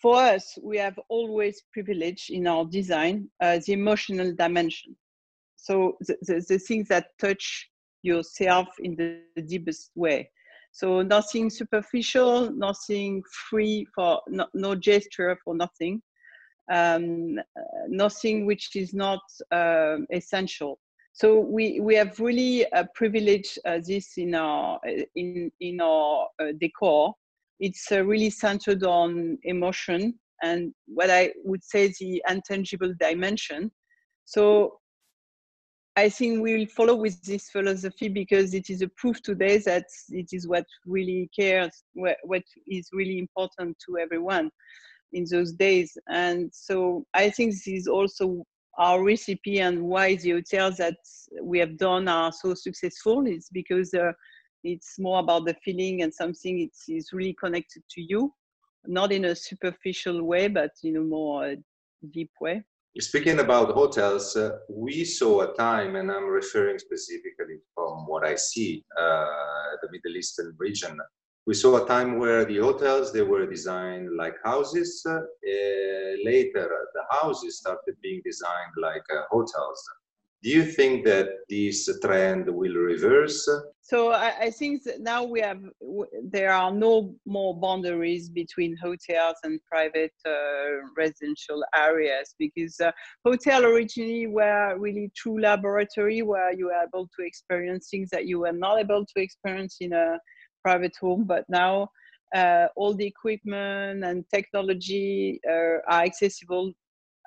for 0.00 0.16
us, 0.16 0.56
we 0.62 0.78
have 0.78 0.98
always 1.08 1.62
privileged 1.72 2.30
in 2.30 2.46
our 2.46 2.64
design 2.64 3.28
uh, 3.40 3.58
the 3.66 3.72
emotional 3.72 4.32
dimension. 4.34 4.96
So 5.56 5.96
the, 6.00 6.16
the, 6.22 6.44
the, 6.48 6.58
things 6.58 6.88
that 6.88 7.08
touch 7.18 7.70
yourself 8.02 8.68
in 8.80 8.96
the, 8.96 9.20
the 9.34 9.42
deepest 9.42 9.90
way. 9.94 10.30
So 10.72 11.02
nothing 11.02 11.50
superficial, 11.50 12.50
nothing 12.50 13.22
free 13.48 13.86
for 13.94 14.20
no, 14.28 14.46
no 14.54 14.74
gesture 14.74 15.38
for 15.44 15.54
nothing, 15.54 16.02
um, 16.70 17.38
uh, 17.38 17.62
nothing 17.88 18.46
which 18.46 18.74
is 18.74 18.92
not 18.92 19.20
uh, 19.52 19.98
essential 20.12 20.78
so 21.14 21.38
we 21.38 21.78
we 21.78 21.94
have 21.94 22.18
really 22.18 22.70
uh, 22.72 22.84
privileged 22.92 23.60
uh, 23.64 23.78
this 23.86 24.18
in 24.18 24.34
our 24.34 24.80
in 25.14 25.50
in 25.60 25.80
our 25.80 26.26
uh, 26.42 26.46
decor. 26.60 27.14
It's 27.60 27.92
uh, 27.92 28.04
really 28.04 28.30
centered 28.30 28.82
on 28.82 29.38
emotion 29.44 30.18
and 30.42 30.74
what 30.86 31.10
i 31.10 31.32
would 31.44 31.62
say 31.62 31.94
the 32.00 32.20
intangible 32.28 32.92
dimension. 32.98 33.70
So 34.24 34.80
i 35.96 36.08
think 36.08 36.42
we'll 36.42 36.66
follow 36.66 36.96
with 36.96 37.22
this 37.22 37.48
philosophy 37.48 38.08
because 38.08 38.52
it 38.52 38.68
is 38.68 38.82
a 38.82 38.88
proof 38.96 39.22
today 39.22 39.58
that 39.58 39.86
it 40.08 40.30
is 40.32 40.48
what 40.48 40.66
really 40.84 41.30
cares 41.38 41.84
what 41.94 42.42
is 42.66 42.88
really 42.92 43.20
important 43.20 43.76
to 43.86 43.98
everyone 43.98 44.50
in 45.12 45.24
those 45.30 45.52
days. 45.52 45.96
And 46.08 46.50
so 46.52 47.06
i 47.14 47.30
think 47.30 47.52
this 47.52 47.68
is 47.68 47.86
also 47.86 48.44
our 48.78 49.02
recipe 49.02 49.60
and 49.60 49.82
why 49.82 50.16
the 50.16 50.30
hotels 50.30 50.76
that 50.76 50.96
we 51.42 51.58
have 51.58 51.76
done 51.76 52.08
are 52.08 52.32
so 52.32 52.54
successful 52.54 53.26
is 53.26 53.48
because 53.52 53.94
uh, 53.94 54.12
it's 54.62 54.98
more 54.98 55.20
about 55.20 55.46
the 55.46 55.54
feeling 55.64 56.02
and 56.02 56.12
something 56.12 56.60
it's 56.60 56.88
is 56.88 57.12
really 57.12 57.36
connected 57.38 57.82
to 57.90 58.00
you. 58.00 58.32
Not 58.86 59.12
in 59.12 59.26
a 59.26 59.34
superficial 59.34 60.22
way 60.22 60.48
but 60.48 60.72
in 60.82 60.96
a 60.96 61.00
more 61.00 61.44
uh, 61.44 61.54
deep 62.12 62.30
way. 62.40 62.62
Speaking 63.00 63.40
about 63.40 63.74
hotels 63.74 64.36
uh, 64.36 64.58
we 64.68 65.04
saw 65.04 65.40
a 65.40 65.54
time 65.54 65.96
and 65.96 66.12
i'm 66.12 66.26
referring 66.26 66.78
specifically 66.78 67.58
from 67.74 68.06
what 68.06 68.24
i 68.24 68.36
see 68.36 68.84
uh, 68.96 69.24
the 69.82 69.88
middle 69.90 70.16
eastern 70.16 70.54
region 70.58 70.96
we 71.46 71.54
saw 71.54 71.84
a 71.84 71.86
time 71.86 72.18
where 72.18 72.44
the 72.44 72.58
hotels 72.58 73.12
they 73.12 73.22
were 73.22 73.46
designed 73.46 74.16
like 74.16 74.34
houses. 74.44 75.04
Uh, 75.06 75.20
later 76.24 76.68
the 76.94 77.04
houses 77.10 77.58
started 77.58 77.94
being 78.02 78.20
designed 78.24 78.74
like 78.80 79.04
uh, 79.12 79.22
hotels. 79.30 79.82
Do 80.42 80.50
you 80.50 80.64
think 80.64 81.04
that 81.06 81.28
this 81.48 81.88
trend 82.02 82.46
will 82.48 82.74
reverse? 82.74 83.48
So 83.80 84.12
I, 84.12 84.34
I, 84.40 84.50
think 84.50 84.82
that 84.84 85.00
now 85.00 85.24
we 85.24 85.40
have 85.40 85.60
there 86.22 86.52
are 86.52 86.72
no 86.72 87.14
more 87.26 87.58
boundaries 87.58 88.30
between 88.30 88.76
hotels 88.76 89.36
and 89.42 89.60
private 89.70 90.12
uh, 90.26 90.86
residential 90.96 91.62
areas 91.74 92.34
because 92.38 92.80
uh, 92.80 92.92
hotel 93.26 93.64
originally 93.64 94.26
were 94.26 94.76
really 94.78 95.10
true 95.14 95.38
laboratory 95.38 96.22
where 96.22 96.52
you 96.52 96.66
were 96.66 96.82
able 96.82 97.08
to 97.18 97.26
experience 97.26 97.88
things 97.90 98.08
that 98.10 98.26
you 98.26 98.40
were 98.40 98.52
not 98.52 98.78
able 98.78 99.04
to 99.04 99.22
experience 99.22 99.76
in 99.80 99.92
a 99.92 100.18
private 100.64 100.96
home, 101.00 101.24
but 101.24 101.44
now 101.48 101.88
uh, 102.34 102.66
all 102.76 102.94
the 102.94 103.06
equipment 103.06 104.04
and 104.04 104.24
technology 104.32 105.40
uh, 105.48 105.78
are 105.88 106.02
accessible 106.04 106.72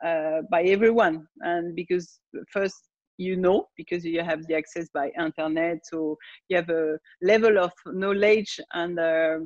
uh, 0.05 0.41
by 0.51 0.63
everyone. 0.63 1.27
And 1.41 1.75
because 1.75 2.19
first, 2.51 2.75
you 3.17 3.35
know, 3.35 3.67
because 3.77 4.03
you 4.05 4.21
have 4.21 4.45
the 4.47 4.55
access 4.55 4.89
by 4.93 5.11
internet, 5.17 5.77
so 5.83 6.17
you 6.49 6.57
have 6.57 6.69
a 6.69 6.97
level 7.21 7.57
of 7.57 7.71
knowledge 7.85 8.59
and 8.73 8.99
uh, 8.99 9.39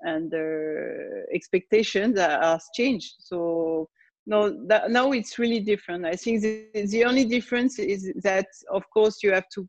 and 0.00 0.34
uh, 0.34 1.32
expectations 1.32 2.18
has 2.18 2.64
changed. 2.74 3.14
So 3.20 3.88
no 4.26 4.66
that, 4.68 4.90
now 4.90 5.12
it's 5.12 5.38
really 5.38 5.60
different 5.60 6.04
i 6.04 6.16
think 6.16 6.40
the, 6.40 6.66
the 6.86 7.04
only 7.04 7.24
difference 7.24 7.78
is 7.78 8.12
that 8.22 8.46
of 8.70 8.82
course 8.90 9.22
you 9.22 9.30
have 9.32 9.48
to 9.54 9.68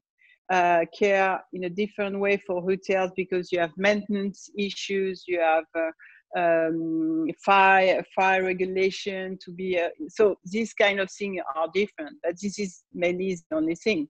uh, 0.51 0.85
care 0.97 1.43
in 1.53 1.63
a 1.63 1.69
different 1.69 2.19
way 2.19 2.37
for 2.45 2.61
hotels 2.61 3.11
because 3.15 3.51
you 3.51 3.59
have 3.59 3.71
maintenance 3.77 4.49
issues, 4.57 5.23
you 5.27 5.39
have 5.39 5.65
uh, 5.75 5.91
um, 6.37 7.27
fire 7.43 8.03
fire 8.15 8.43
regulation 8.43 9.37
to 9.43 9.51
be 9.51 9.79
uh, 9.79 9.89
so 10.09 10.35
these 10.45 10.73
kind 10.73 10.99
of 10.99 11.09
things 11.09 11.41
are 11.55 11.67
different. 11.73 12.17
But 12.23 12.35
this 12.41 12.59
is 12.59 12.83
mainly 12.93 13.37
the 13.49 13.55
only 13.55 13.75
thing. 13.75 14.07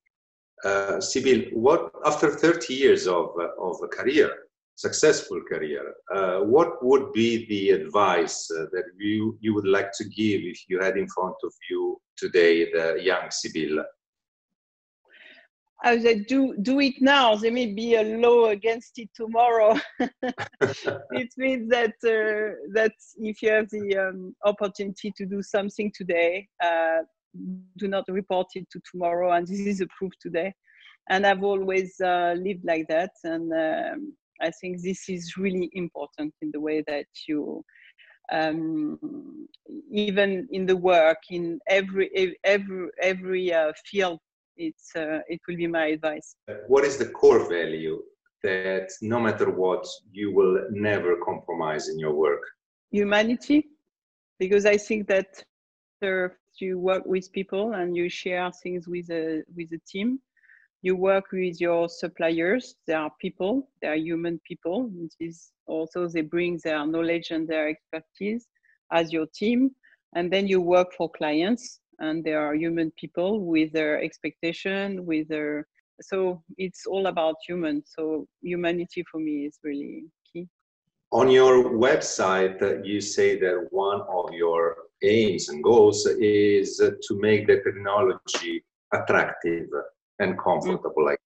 Uh, 0.63 0.97
Sybille, 0.99 1.53
what 1.53 1.91
after 2.05 2.31
30 2.31 2.73
years 2.73 3.07
of 3.07 3.29
of 3.59 3.77
a 3.83 3.87
career, 3.87 4.31
successful 4.75 5.41
career, 5.47 5.93
uh, 6.13 6.39
what 6.39 6.83
would 6.83 7.13
be 7.13 7.45
the 7.47 7.69
advice 7.69 8.49
uh, 8.51 8.65
that 8.71 8.85
you 8.97 9.37
you 9.39 9.53
would 9.53 9.67
like 9.67 9.91
to 9.93 10.03
give 10.05 10.41
if 10.41 10.63
you 10.67 10.79
had 10.79 10.97
in 10.97 11.07
front 11.07 11.35
of 11.43 11.53
you 11.69 12.01
today 12.17 12.71
the 12.71 12.97
young 13.01 13.29
Sybille? 13.29 13.83
I 15.85 15.99
said, 15.99 16.25
do 16.25 16.55
do 16.63 16.79
it 16.79 16.95
now. 16.99 17.35
There 17.35 17.51
may 17.51 17.67
be 17.67 17.93
a 17.93 18.17
law 18.17 18.47
against 18.47 18.97
it 18.97 19.09
tomorrow. 19.15 19.79
it 19.99 21.29
means 21.37 21.69
that 21.69 21.93
uh, 22.03 22.55
that 22.73 22.93
if 23.17 23.41
you 23.43 23.51
have 23.51 23.69
the 23.69 23.95
um, 23.95 24.35
opportunity 24.43 25.13
to 25.15 25.25
do 25.27 25.43
something 25.43 25.91
today, 25.95 26.47
uh, 26.63 27.03
do 27.77 27.87
not 27.87 28.05
report 28.07 28.47
it 28.55 28.67
to 28.71 28.81
tomorrow. 28.91 29.33
And 29.33 29.47
this 29.47 29.59
is 29.59 29.81
approved 29.81 30.17
today. 30.19 30.53
And 31.09 31.25
I've 31.25 31.43
always 31.43 31.93
uh, 32.03 32.33
lived 32.35 32.65
like 32.65 32.87
that. 32.89 33.11
And 33.23 33.53
um, 33.53 34.13
I 34.41 34.49
think 34.49 34.81
this 34.81 35.07
is 35.07 35.37
really 35.37 35.69
important 35.73 36.33
in 36.41 36.49
the 36.51 36.61
way 36.61 36.83
that 36.87 37.05
you 37.27 37.63
um, 38.31 39.47
even 39.91 40.47
in 40.51 40.65
the 40.65 40.75
work 40.75 41.19
in 41.29 41.59
every 41.69 42.09
every 42.43 42.89
every 42.99 43.53
uh, 43.53 43.71
field 43.85 44.19
it's 44.57 44.95
uh, 44.95 45.19
it 45.27 45.39
will 45.47 45.57
be 45.57 45.67
my 45.67 45.87
advice. 45.87 46.35
What 46.67 46.83
is 46.83 46.97
the 46.97 47.09
core 47.09 47.47
value 47.49 48.01
that 48.43 48.89
no 49.01 49.19
matter 49.19 49.49
what 49.49 49.85
you 50.11 50.33
will 50.33 50.65
never 50.71 51.17
compromise 51.25 51.89
in 51.89 51.97
your 51.99 52.13
work? 52.13 52.41
Humanity, 52.91 53.67
because 54.39 54.65
I 54.65 54.77
think 54.77 55.07
that 55.07 55.43
you 56.59 56.79
work 56.79 57.03
with 57.05 57.31
people 57.31 57.73
and 57.73 57.95
you 57.95 58.09
share 58.09 58.51
things 58.63 58.87
with 58.87 59.09
a 59.09 59.43
with 59.55 59.69
a 59.73 59.81
team. 59.91 60.19
you 60.85 60.95
work 60.95 61.25
with 61.31 61.59
your 61.59 61.89
suppliers. 61.89 62.75
They 62.85 62.93
are 62.93 63.11
people, 63.19 63.67
they 63.81 63.87
are 63.87 63.95
human 63.95 64.39
people. 64.47 64.91
This 65.19 65.51
also 65.65 66.07
they 66.07 66.21
bring 66.21 66.59
their 66.63 66.85
knowledge 66.85 67.31
and 67.31 67.47
their 67.47 67.67
expertise 67.69 68.47
as 68.91 69.11
your 69.11 69.25
team. 69.33 69.71
And 70.15 70.31
then 70.31 70.47
you 70.47 70.61
work 70.61 70.89
for 70.97 71.09
clients 71.09 71.79
and 71.99 72.23
they 72.23 72.33
are 72.33 72.55
human 72.55 72.91
people 72.91 73.41
with 73.45 73.71
their 73.71 74.01
expectation, 74.01 75.05
with 75.05 75.27
their 75.27 75.67
so 76.01 76.43
it's 76.57 76.85
all 76.85 77.07
about 77.07 77.35
human. 77.47 77.83
So 77.85 78.27
humanity 78.41 79.03
for 79.09 79.19
me 79.19 79.45
is 79.45 79.59
really 79.63 80.03
key. 80.31 80.47
On 81.11 81.29
your 81.29 81.69
website, 81.69 82.61
uh, 82.61 82.83
you 82.83 82.99
say 82.99 83.39
that 83.39 83.67
one 83.71 84.01
of 84.01 84.33
your 84.33 84.75
aims 85.03 85.49
and 85.49 85.63
goals 85.63 86.05
is 86.05 86.77
to 86.77 87.19
make 87.19 87.47
the 87.47 87.61
technology 87.61 88.63
attractive 88.93 89.67
and 90.19 90.37
comfortable. 90.37 91.03
Mm. 91.03 91.05
Like 91.05 91.19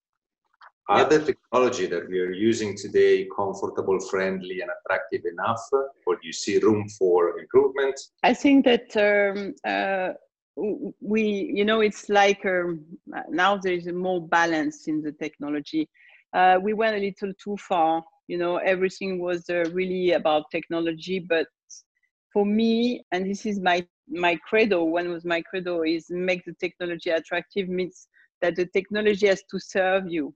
are 0.88 1.04
the 1.08 1.20
technology 1.20 1.86
that 1.86 2.08
we 2.08 2.18
are 2.18 2.32
using 2.32 2.76
today 2.76 3.28
comfortable, 3.36 4.00
friendly, 4.10 4.60
and 4.60 4.70
attractive 4.78 5.22
enough, 5.24 5.60
or 6.04 6.16
do 6.16 6.20
you 6.24 6.32
see 6.32 6.58
room 6.58 6.88
for 6.98 7.38
improvement? 7.38 7.94
I 8.24 8.34
think 8.34 8.64
that 8.64 8.96
um, 8.96 9.54
uh, 9.64 10.14
we, 10.56 11.52
you 11.54 11.64
know, 11.64 11.80
it's 11.80 12.08
like 12.08 12.44
um, 12.44 12.84
now 13.30 13.56
there 13.56 13.72
is 13.72 13.86
a 13.86 13.92
more 13.92 14.20
balance 14.26 14.88
in 14.88 15.02
the 15.02 15.12
technology. 15.12 15.88
Uh, 16.34 16.58
we 16.62 16.72
went 16.72 16.96
a 16.96 17.00
little 17.00 17.32
too 17.42 17.56
far. 17.56 18.02
You 18.28 18.38
know, 18.38 18.56
everything 18.58 19.20
was 19.20 19.48
uh, 19.50 19.64
really 19.72 20.12
about 20.12 20.44
technology, 20.50 21.18
but 21.18 21.46
for 22.32 22.44
me, 22.46 23.04
and 23.12 23.28
this 23.28 23.46
is 23.46 23.60
my 23.60 23.86
my 24.08 24.36
credo. 24.48 24.84
One 24.84 25.10
was 25.10 25.24
my 25.24 25.40
credo 25.42 25.82
is 25.82 26.06
make 26.10 26.44
the 26.44 26.54
technology 26.60 27.10
attractive 27.10 27.68
means 27.68 28.08
that 28.40 28.56
the 28.56 28.66
technology 28.66 29.26
has 29.26 29.42
to 29.50 29.58
serve 29.58 30.04
you 30.08 30.34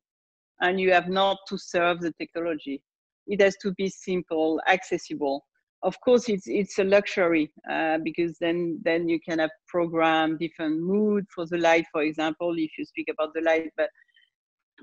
and 0.61 0.81
you 0.81 0.93
have 0.93 1.09
not 1.09 1.39
to 1.49 1.59
serve 1.59 2.01
the 2.01 2.13
technology. 2.13 2.83
It 3.27 3.41
has 3.41 3.57
to 3.63 3.73
be 3.73 3.89
simple, 3.89 4.61
accessible. 4.69 5.45
Of 5.85 6.01
course, 6.01 6.29
it's 6.31 6.49
it's 6.49 6.79
a 6.79 6.85
luxury 6.85 7.53
uh, 7.71 7.99
because 7.99 8.39
then 8.41 8.81
then 8.83 9.09
you 9.09 9.21
can 9.21 9.39
have 9.39 9.51
program 9.69 10.39
different 10.39 10.81
mood 10.81 11.27
for 11.35 11.47
the 11.47 11.59
light, 11.59 11.85
for 11.93 12.03
example, 12.03 12.55
if 12.57 12.71
you 12.79 12.85
speak 12.87 13.09
about 13.11 13.35
the 13.35 13.43
light, 13.43 13.71
but 13.77 13.91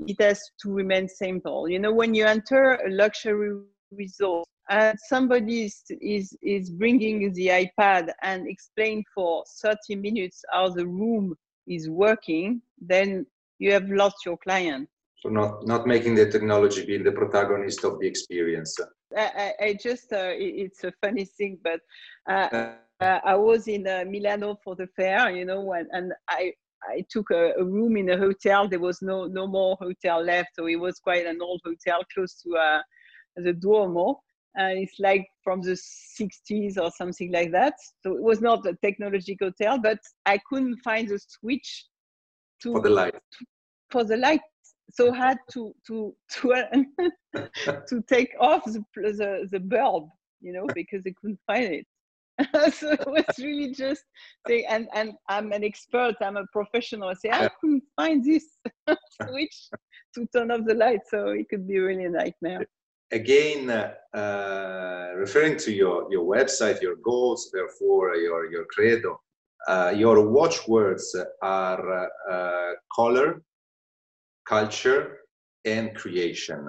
it 0.08 0.22
has 0.22 0.39
to 0.62 0.72
remain 0.72 1.08
simple. 1.08 1.70
You 1.70 1.79
know, 1.79 1.93
when 1.93 2.13
you 2.13 2.25
enter 2.25 2.75
a 2.75 2.89
luxury 2.89 3.51
resort 3.91 4.48
and 4.70 4.98
somebody 5.10 5.65
is, 5.65 5.84
is, 6.01 6.38
is 6.41 6.70
bringing 6.70 7.31
the 7.34 7.48
iPad 7.48 8.10
and 8.22 8.48
explain 8.48 9.03
for 9.13 9.43
30 9.62 9.96
minutes 9.96 10.43
how 10.51 10.70
the 10.70 10.88
room 10.88 11.36
is 11.67 11.89
working, 11.89 12.62
then 12.79 13.25
you 13.60 13.72
have 13.72 13.89
lost 13.89 14.17
your 14.25 14.38
client. 14.38 14.88
So 15.17 15.29
not 15.29 15.67
not 15.67 15.86
making 15.86 16.15
the 16.15 16.31
technology 16.31 16.84
be 16.84 16.98
the 16.98 17.12
protagonist 17.12 17.84
of 17.84 18.00
the 18.00 18.08
experience. 18.08 18.75
I, 19.18 19.53
I 19.60 19.77
just 19.82 20.12
uh, 20.13 20.32
it's 20.34 20.84
a 20.84 20.91
funny 21.01 21.25
thing, 21.25 21.60
but 21.63 21.80
uh, 22.30 22.74
uh, 23.01 23.20
I 23.24 23.36
was 23.36 23.68
in 23.68 23.88
uh, 23.88 24.03
Milano 24.08 24.58
for 24.63 24.75
the 24.75 24.88
fair, 24.96 25.30
you 25.32 25.46
know, 25.46 25.74
and, 25.74 25.88
and 25.91 26.13
I 26.30 26.53
I 26.84 27.06
took 27.10 27.30
a, 27.32 27.53
a, 27.60 27.63
room 27.63 27.96
in 27.96 28.10
a 28.10 28.18
hotel. 28.18 28.68
There 28.68 28.80
was 28.80 29.01
no 29.01 29.25
no 29.25 29.48
more 29.48 29.77
hotel 29.80 30.24
left, 30.24 30.50
so 30.56 30.68
it 30.68 30.80
was 30.80 31.00
quite 31.00 31.25
an 31.25 31.39
old 31.41 31.62
hotel 31.65 32.01
close 32.13 32.41
to 32.44 32.56
uh, 32.56 32.82
the 33.36 33.53
Duomo. 33.53 34.20
And 34.56 34.80
it's 34.80 35.00
like 35.00 35.25
from 35.46 35.62
the 35.62 35.77
60s 36.20 36.77
or 36.77 36.91
something 36.91 37.32
like 37.32 37.53
that. 37.53 37.74
So 38.03 38.18
it 38.18 38.22
was 38.22 38.41
not 38.41 38.65
a 38.65 38.75
technological 38.84 39.50
hotel, 39.58 39.80
but 39.82 40.00
I 40.25 40.39
couldn't 40.50 40.77
find 40.84 41.08
the 41.08 41.20
switch 41.20 41.86
to 42.63 42.74
for 42.74 42.82
the 42.82 42.89
light. 42.89 43.13
To, 43.13 43.46
for 43.91 44.03
the 44.03 44.18
light 44.18 44.41
so 44.93 45.12
had 45.12 45.38
to 45.54 45.73
to 45.88 46.15
to 46.32 46.65
to 47.88 48.04
take 48.08 48.32
off 48.39 48.63
the, 48.65 48.84
the 48.95 49.47
the 49.51 49.60
bulb 49.60 50.10
you 50.41 50.54
know 50.54 50.65
because 50.73 51.04
they 51.04 51.13
couldn't 51.19 51.39
find 51.47 51.73
it. 51.73 51.86
So 52.73 52.91
it 52.91 53.06
was 53.06 53.38
really 53.38 53.71
just 53.73 54.04
saying 54.47 54.65
and 54.67 54.88
and 54.95 55.13
i'm 55.30 55.51
an 55.51 55.63
expert 55.63 56.15
i'm 56.21 56.38
a 56.38 56.45
professional. 56.51 57.10
I 57.10 57.13
say 57.13 57.30
i 57.30 57.49
couldn't 57.60 57.84
find 57.95 58.23
this 58.23 58.45
switch 59.21 59.58
to 60.15 60.25
turn 60.34 60.49
off 60.51 60.62
the 60.65 60.73
light. 60.73 61.01
So 61.08 61.27
it 61.39 61.49
could 61.49 61.67
be 61.67 61.77
really 61.80 62.06
a 62.06 62.10
nightmare. 62.10 62.65
Again 63.12 63.69
uh, 63.69 65.12
referring 65.15 65.58
to 65.65 65.71
your 65.71 66.12
your 66.13 66.25
website 66.36 66.82
your 66.82 66.95
goals 67.10 67.51
therefore 67.54 68.15
your 68.15 68.49
your 68.54 68.65
credo 68.73 69.19
uh, 69.67 69.93
your 69.95 70.17
watchwords 70.27 71.15
are 71.43 72.10
uh, 72.32 72.71
color 72.95 73.43
culture 74.52 75.04
and 75.66 75.96
creation. 75.96 76.60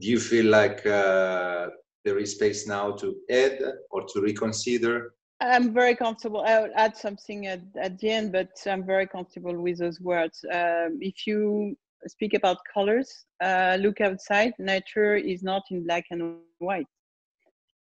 Do 0.00 0.06
you 0.14 0.20
feel 0.20 0.46
like 0.46 0.84
uh, 0.86 1.68
there 2.04 2.18
is 2.18 2.32
space 2.32 2.66
now 2.66 2.92
to 3.00 3.06
add 3.30 3.56
or 3.90 4.00
to 4.10 4.20
reconsider? 4.20 4.94
I'm 5.40 5.72
very 5.72 5.96
comfortable. 5.96 6.42
I'll 6.46 6.70
add 6.76 6.96
something 6.96 7.46
at, 7.46 7.62
at 7.80 7.98
the 7.98 8.10
end, 8.10 8.32
but 8.32 8.50
I'm 8.66 8.84
very 8.84 9.06
comfortable 9.06 9.56
with 9.66 9.78
those 9.78 9.98
words. 10.00 10.44
Um, 10.52 10.98
if 11.00 11.26
you 11.26 11.76
speak 12.06 12.34
about 12.34 12.58
colors, 12.74 13.24
uh, 13.42 13.78
look 13.80 14.00
outside, 14.02 14.52
nature 14.58 15.14
is 15.16 15.42
not 15.42 15.62
in 15.70 15.84
black 15.84 16.04
and 16.10 16.36
white. 16.58 16.92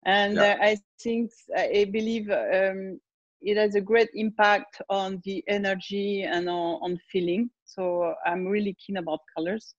And 0.07 0.35
yeah. 0.37 0.57
uh, 0.61 0.65
I 0.65 0.79
think, 1.03 1.31
I 1.57 1.87
believe 1.93 2.31
um, 2.31 3.01
it 3.43 3.57
has 3.57 3.75
a 3.75 3.81
great 3.81 4.09
impact 4.15 4.81
on 4.89 5.21
the 5.25 5.43
energy 5.49 6.23
and 6.23 6.49
on, 6.49 6.79
on 6.83 6.99
feeling. 7.11 7.51
So 7.65 8.15
I'm 8.25 8.47
really 8.47 8.77
keen 8.85 8.99
about 8.99 9.21
colors. 9.37 9.75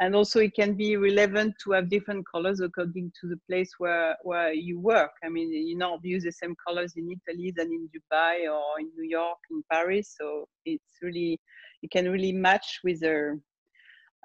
And 0.00 0.16
also 0.16 0.40
it 0.40 0.54
can 0.54 0.74
be 0.74 0.96
relevant 0.96 1.54
to 1.62 1.72
have 1.72 1.90
different 1.90 2.24
colors 2.34 2.60
according 2.60 3.12
to 3.20 3.28
the 3.28 3.38
place 3.48 3.70
where, 3.78 4.16
where 4.22 4.52
you 4.52 4.80
work. 4.80 5.10
I 5.22 5.28
mean, 5.28 5.52
you 5.52 5.76
not 5.76 6.00
use 6.02 6.24
the 6.24 6.32
same 6.32 6.56
colors 6.66 6.94
in 6.96 7.08
Italy 7.10 7.52
than 7.54 7.66
in 7.66 7.88
Dubai 7.94 8.50
or 8.50 8.80
in 8.80 8.90
New 8.96 9.08
York, 9.08 9.38
in 9.50 9.62
Paris. 9.70 10.14
So 10.18 10.46
it's 10.64 10.96
really, 11.02 11.38
it 11.82 11.90
can 11.90 12.10
really 12.10 12.32
match 12.32 12.80
with 12.82 13.00
the, 13.00 13.38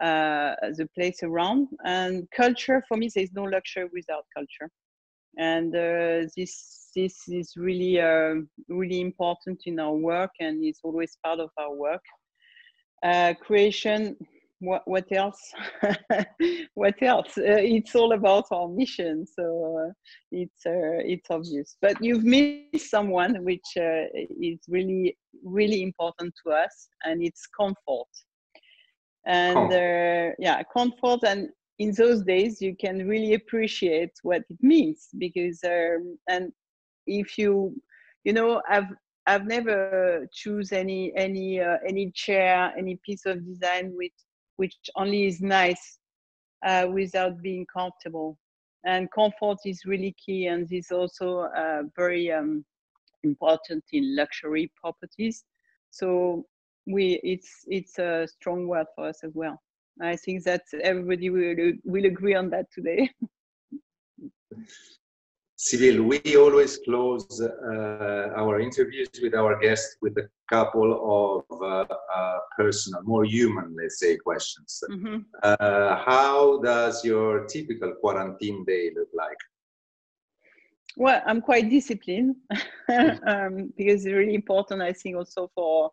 uh, 0.01 0.55
the 0.77 0.87
place 0.95 1.21
around. 1.21 1.67
And 1.85 2.27
culture, 2.35 2.81
for 2.87 2.97
me, 2.97 3.09
there's 3.13 3.33
no 3.33 3.43
luxury 3.43 3.89
without 3.93 4.23
culture. 4.35 4.71
And 5.37 5.75
uh, 5.75 6.27
this, 6.35 6.89
this 6.95 7.27
is 7.27 7.53
really, 7.55 7.99
uh, 7.99 8.35
really 8.69 9.01
important 9.01 9.61
in 9.65 9.79
our 9.79 9.95
work 9.95 10.31
and 10.39 10.63
it's 10.63 10.79
always 10.83 11.17
part 11.23 11.39
of 11.39 11.49
our 11.59 11.73
work. 11.73 12.01
Uh, 13.03 13.33
creation 13.39 14.17
what, 14.59 14.81
what 14.85 15.05
else? 15.11 15.53
What 16.73 17.01
else? 17.01 17.37
Uh, 17.37 17.61
it's 17.61 17.95
all 17.95 18.13
about 18.13 18.45
our 18.51 18.67
mission 18.67 19.25
so 19.25 19.85
uh, 19.87 19.91
it's 20.31 20.65
uh, 20.65 21.01
it's 21.05 21.29
obvious. 21.29 21.77
But 21.81 22.03
you've 22.03 22.23
missed 22.23 22.89
someone 22.89 23.43
which 23.43 23.69
uh, 23.77 24.05
is 24.41 24.59
really 24.67 25.17
really 25.43 25.81
important 25.83 26.33
to 26.43 26.53
us 26.53 26.89
and 27.05 27.23
it's 27.23 27.47
comfort. 27.47 28.11
And 29.25 29.71
uh, 29.71 30.35
yeah 30.39 30.63
comfort 30.75 31.19
and 31.23 31.49
in 31.79 31.91
those 31.93 32.23
days 32.23 32.61
you 32.61 32.75
can 32.75 33.07
really 33.07 33.33
appreciate 33.33 34.11
what 34.23 34.43
it 34.49 34.57
means 34.61 35.09
because 35.17 35.59
um, 35.63 36.17
and 36.29 36.51
if 37.05 37.37
you 37.37 37.73
you 38.23 38.33
know 38.33 38.61
i've 38.69 38.91
I've 39.27 39.45
never 39.45 40.25
choose 40.31 40.71
any 40.71 41.13
any 41.17 41.59
uh, 41.59 41.77
any 41.85 42.11
chair, 42.11 42.73
any 42.77 42.97
piece 43.05 43.25
of 43.25 43.45
design 43.45 43.91
which 43.93 44.13
which 44.55 44.75
only 44.95 45.27
is 45.27 45.41
nice 45.41 45.99
uh, 46.65 46.87
without 46.89 47.41
being 47.41 47.65
comfortable. 47.71 48.39
And 48.85 49.11
comfort 49.11 49.57
is 49.65 49.85
really 49.85 50.15
key, 50.25 50.47
and 50.47 50.71
is 50.71 50.91
also 50.91 51.49
uh, 51.57 51.83
very 51.93 52.31
um, 52.31 52.63
important 53.23 53.83
in 53.91 54.15
luxury 54.15 54.71
properties. 54.81 55.43
So 55.91 56.45
we 56.87 57.19
it's 57.21 57.65
it's 57.67 57.99
a 57.99 58.27
strong 58.27 58.65
word 58.65 58.87
for 58.95 59.09
us 59.09 59.25
as 59.25 59.33
well. 59.35 59.61
I 60.01 60.15
think 60.15 60.43
that 60.43 60.63
everybody 60.81 61.29
will 61.29 61.73
will 61.85 62.05
agree 62.05 62.35
on 62.35 62.49
that 62.51 62.71
today. 62.71 63.09
Sybille, 65.59 66.05
we 66.05 66.37
always 66.37 66.77
close 66.85 67.41
uh, 67.41 68.29
our 68.35 68.59
interviews 68.59 69.09
with 69.23 69.33
our 69.33 69.59
guests 69.59 69.97
with 70.03 70.15
a 70.19 70.29
couple 70.47 70.91
of 71.49 71.61
uh, 71.61 71.85
uh, 72.15 72.37
personal, 72.55 73.01
more 73.03 73.25
human, 73.25 73.75
let's 73.75 73.99
say, 73.99 74.17
questions. 74.17 74.83
Mm-hmm. 74.91 75.17
Uh, 75.41 75.95
how 76.05 76.61
does 76.61 77.03
your 77.03 77.45
typical 77.45 77.91
quarantine 77.99 78.65
day 78.65 78.91
look 78.95 79.09
like? 79.15 79.37
Well, 80.95 81.23
I'm 81.25 81.41
quite 81.41 81.71
disciplined 81.71 82.35
um, 83.25 83.73
because 83.75 84.05
it's 84.05 84.13
really 84.13 84.35
important, 84.35 84.83
I 84.83 84.93
think, 84.93 85.15
also 85.15 85.49
for 85.55 85.91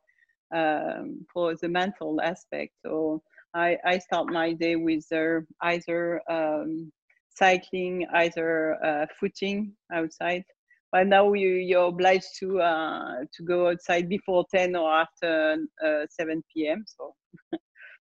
um, 0.55 1.27
for 1.33 1.55
the 1.57 1.69
mental 1.69 2.21
aspect. 2.21 2.75
So 2.83 3.23
I, 3.55 3.79
I 3.85 3.99
start 3.99 4.29
my 4.31 4.53
day 4.53 4.77
with 4.77 5.07
uh, 5.13 5.41
either 5.63 6.21
um, 6.31 6.93
cycling, 7.31 8.07
either 8.13 8.77
uh, 8.85 9.07
footing 9.21 9.73
outside. 9.93 10.45
But 10.93 11.07
now 11.09 11.33
you, 11.33 11.49
you're 11.51 11.89
obliged 11.89 12.39
to 12.41 12.61
uh, 12.61 13.21
to 13.33 13.43
go 13.45 13.69
outside 13.69 14.09
before 14.09 14.45
10 14.55 14.77
or 14.77 14.93
after 14.93 15.57
uh, 15.85 16.07
7 16.09 16.43
p.m. 16.53 16.85
So 16.87 17.15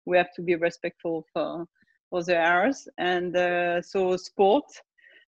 we 0.07 0.17
have 0.17 0.33
to 0.37 0.43
be 0.43 0.57
respectful 0.57 1.25
for 1.33 1.67
for 2.11 2.25
the 2.25 2.39
hours. 2.39 2.89
And 2.99 3.37
uh, 3.37 3.83
so 3.83 4.17
sport 4.17 4.65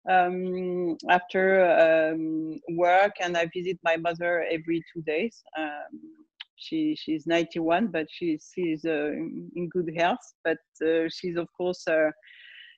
um, 0.09 0.97
after 1.09 2.11
um, 2.13 2.59
work, 2.71 3.13
and 3.21 3.37
I 3.37 3.49
visit 3.53 3.79
my 3.83 3.97
mother 3.97 4.45
every 4.51 4.83
two 4.93 5.01
days. 5.01 5.41
Um, 5.57 6.24
she 6.55 6.95
she's 6.97 7.27
91, 7.27 7.87
but 7.87 8.07
she 8.09 8.39
she's 8.53 8.85
uh, 8.85 9.11
in 9.55 9.69
good 9.69 9.91
health. 9.97 10.25
But 10.43 10.57
uh, 10.85 11.09
she's 11.09 11.37
of 11.37 11.47
course 11.57 11.87
uh, 11.87 12.11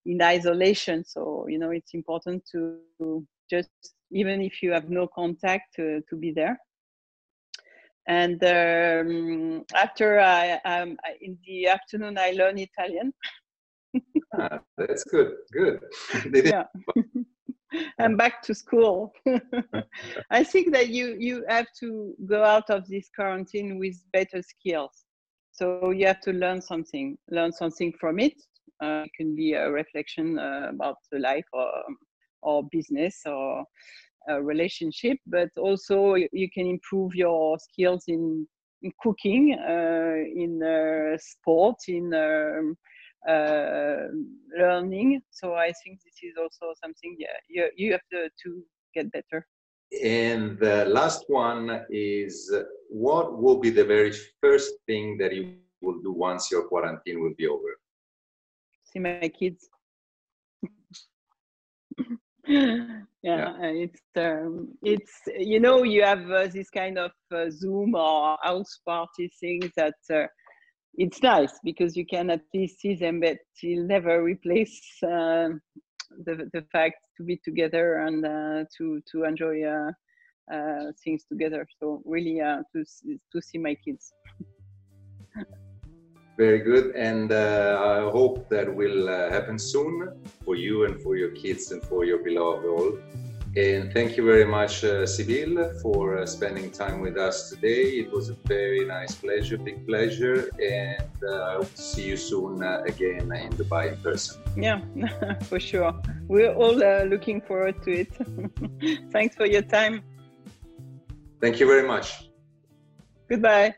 in 0.06 0.22
isolation. 0.22 1.04
So 1.06 1.46
you 1.48 1.60
know 1.60 1.72
it's 1.72 1.94
important 1.94 2.44
to 2.52 3.26
just 3.50 3.70
even 4.12 4.42
if 4.42 4.62
you 4.62 4.72
have 4.72 4.90
no 4.90 5.08
contact 5.08 5.76
to, 5.76 6.02
to 6.10 6.16
be 6.16 6.32
there. 6.32 6.58
And 8.08 8.42
um, 8.44 9.66
after 9.76 10.20
I, 10.20 10.60
um, 10.64 10.98
in 11.20 11.38
the 11.46 11.68
afternoon, 11.68 12.18
I 12.18 12.32
learn 12.32 12.58
Italian. 12.58 13.14
ah, 14.34 14.60
that's 14.78 15.04
good. 15.04 15.34
Good. 15.52 15.82
yeah. 16.46 16.64
I'm 18.00 18.16
back 18.18 18.42
to 18.44 18.54
school. 18.54 19.14
I 20.32 20.44
think 20.44 20.72
that 20.74 20.90
you 20.90 21.16
you 21.20 21.46
have 21.48 21.68
to 21.80 22.14
go 22.26 22.44
out 22.44 22.70
of 22.70 22.88
this 22.88 23.10
quarantine 23.16 23.80
with 23.80 23.96
better 24.14 24.42
skills. 24.42 25.06
So 25.52 25.92
you 25.92 26.06
have 26.08 26.22
to 26.22 26.34
learn 26.34 26.62
something, 26.62 27.18
learn 27.32 27.52
something 27.52 27.94
from 28.00 28.20
it. 28.20 28.34
Uh, 28.84 29.04
it 29.06 29.12
can 29.18 29.36
be 29.36 29.54
a 29.54 29.72
reflection 29.72 30.38
uh, 30.38 30.68
about 30.70 30.98
the 31.12 31.20
life 31.20 31.48
or 31.54 31.72
or 32.42 32.64
business 32.72 33.22
or 33.26 33.66
relationship, 34.42 35.18
but 35.26 35.50
also 35.58 36.16
you 36.16 36.50
can 36.54 36.68
improve 36.68 37.16
your 37.16 37.58
skills 37.60 38.04
in, 38.08 38.48
in 38.82 38.92
cooking, 39.02 39.58
uh, 39.58 40.16
in 40.36 40.62
uh, 40.62 41.18
sport, 41.18 41.78
in 41.88 42.14
um, 42.14 42.76
learning. 43.28 45.22
So 45.32 45.56
I 45.56 45.72
think 45.84 46.00
this 46.04 46.16
is 46.24 46.36
also 46.38 46.74
something 46.84 47.16
yeah, 47.20 47.28
you, 47.50 47.70
you 47.76 47.92
have 47.92 48.02
to, 48.12 48.30
to 48.44 48.64
get 48.94 49.12
better. 49.12 49.46
And 50.04 50.60
the 50.60 50.86
last 50.86 51.26
one 51.28 51.86
is 51.90 52.54
what 52.90 53.42
will 53.42 53.58
be 53.58 53.70
the 53.70 53.86
very 53.86 54.14
first 54.42 54.74
thing 54.86 55.18
that 55.20 55.34
you 55.34 55.56
will 55.82 56.02
do 56.02 56.12
once 56.12 56.52
your 56.52 56.68
quarantine 56.68 57.22
will 57.22 57.34
be 57.38 57.48
over? 57.48 57.80
See 58.84 59.00
my 59.00 59.32
kids. 59.40 59.70
yeah, 62.48 63.02
yeah, 63.22 63.58
it's 63.62 64.02
um, 64.16 64.70
it's 64.82 65.20
you 65.38 65.60
know 65.60 65.84
you 65.84 66.04
have 66.04 66.32
uh, 66.32 66.48
this 66.48 66.70
kind 66.70 66.98
of 66.98 67.12
uh, 67.34 67.50
zoom 67.50 67.94
or 67.96 68.38
house 68.42 68.80
party 68.86 69.30
thing 69.40 69.60
that 69.76 69.96
uh, 70.14 70.28
it's 70.98 71.22
nice 71.22 71.54
because 71.64 71.96
you 71.96 72.06
can 72.06 72.30
at 72.30 72.42
least 72.54 72.80
see 72.80 72.96
them 72.96 73.20
but 73.20 73.38
you'll 73.62 73.86
never 73.86 74.24
replace 74.24 74.82
uh, 75.04 75.50
the, 76.26 76.50
the 76.54 76.64
fact 76.72 76.96
to 77.16 77.24
be 77.24 77.38
together 77.38 78.00
and 78.00 78.26
uh, 78.26 78.66
to 78.78 79.02
to 79.12 79.24
enjoy 79.24 79.64
uh, 79.64 79.92
things 81.04 81.24
together. 81.26 81.68
So 81.80 82.02
really 82.06 82.40
to 82.40 82.86
to 83.32 83.42
see 83.42 83.58
my 83.58 83.76
kids. 83.76 84.14
Very 86.38 86.60
good, 86.60 86.96
and 86.96 87.32
uh, 87.32 87.80
I 87.82 88.12
hope 88.12 88.48
that 88.50 88.74
will 88.74 89.10
uh, 89.10 89.32
happen 89.32 89.58
soon 89.58 90.12
for 90.46 90.56
you 90.56 90.86
and 90.86 91.02
for 91.02 91.16
your 91.16 91.32
kids 91.32 91.72
and 91.72 91.82
for 91.82 92.06
your 92.06 92.20
beloved 92.20 92.66
all. 92.66 92.92
And 93.58 93.92
thank 93.92 94.18
you 94.18 94.24
very 94.24 94.46
much, 94.46 94.84
uh, 94.84 95.08
Sybille, 95.08 95.82
for 95.82 96.20
uh, 96.20 96.28
spending 96.28 96.70
time 96.70 97.02
with 97.02 97.18
us 97.18 97.50
today. 97.50 97.86
It 98.02 98.12
was 98.12 98.30
a 98.30 98.36
very 98.46 98.86
nice 98.86 99.16
pleasure, 99.16 99.58
big 99.58 99.84
pleasure, 99.88 100.52
and 100.62 101.10
I 101.28 101.56
uh, 101.56 101.66
see 101.74 102.04
you 102.04 102.18
soon 102.18 102.62
uh, 102.62 102.84
again 102.86 103.32
in 103.34 103.50
Dubai 103.54 103.94
in 103.94 103.98
person. 103.98 104.44
Yeah, 104.56 104.82
for 105.50 105.60
sure. 105.60 105.92
We're 106.28 106.54
all 106.54 106.78
uh, 106.84 107.06
looking 107.06 107.42
forward 107.42 107.82
to 107.82 107.92
it. 108.02 108.12
Thanks 109.12 109.36
for 109.36 109.48
your 109.48 109.64
time. 109.64 110.04
Thank 111.42 111.60
you 111.60 111.66
very 111.66 111.88
much. 111.88 112.30
Goodbye. 113.28 113.74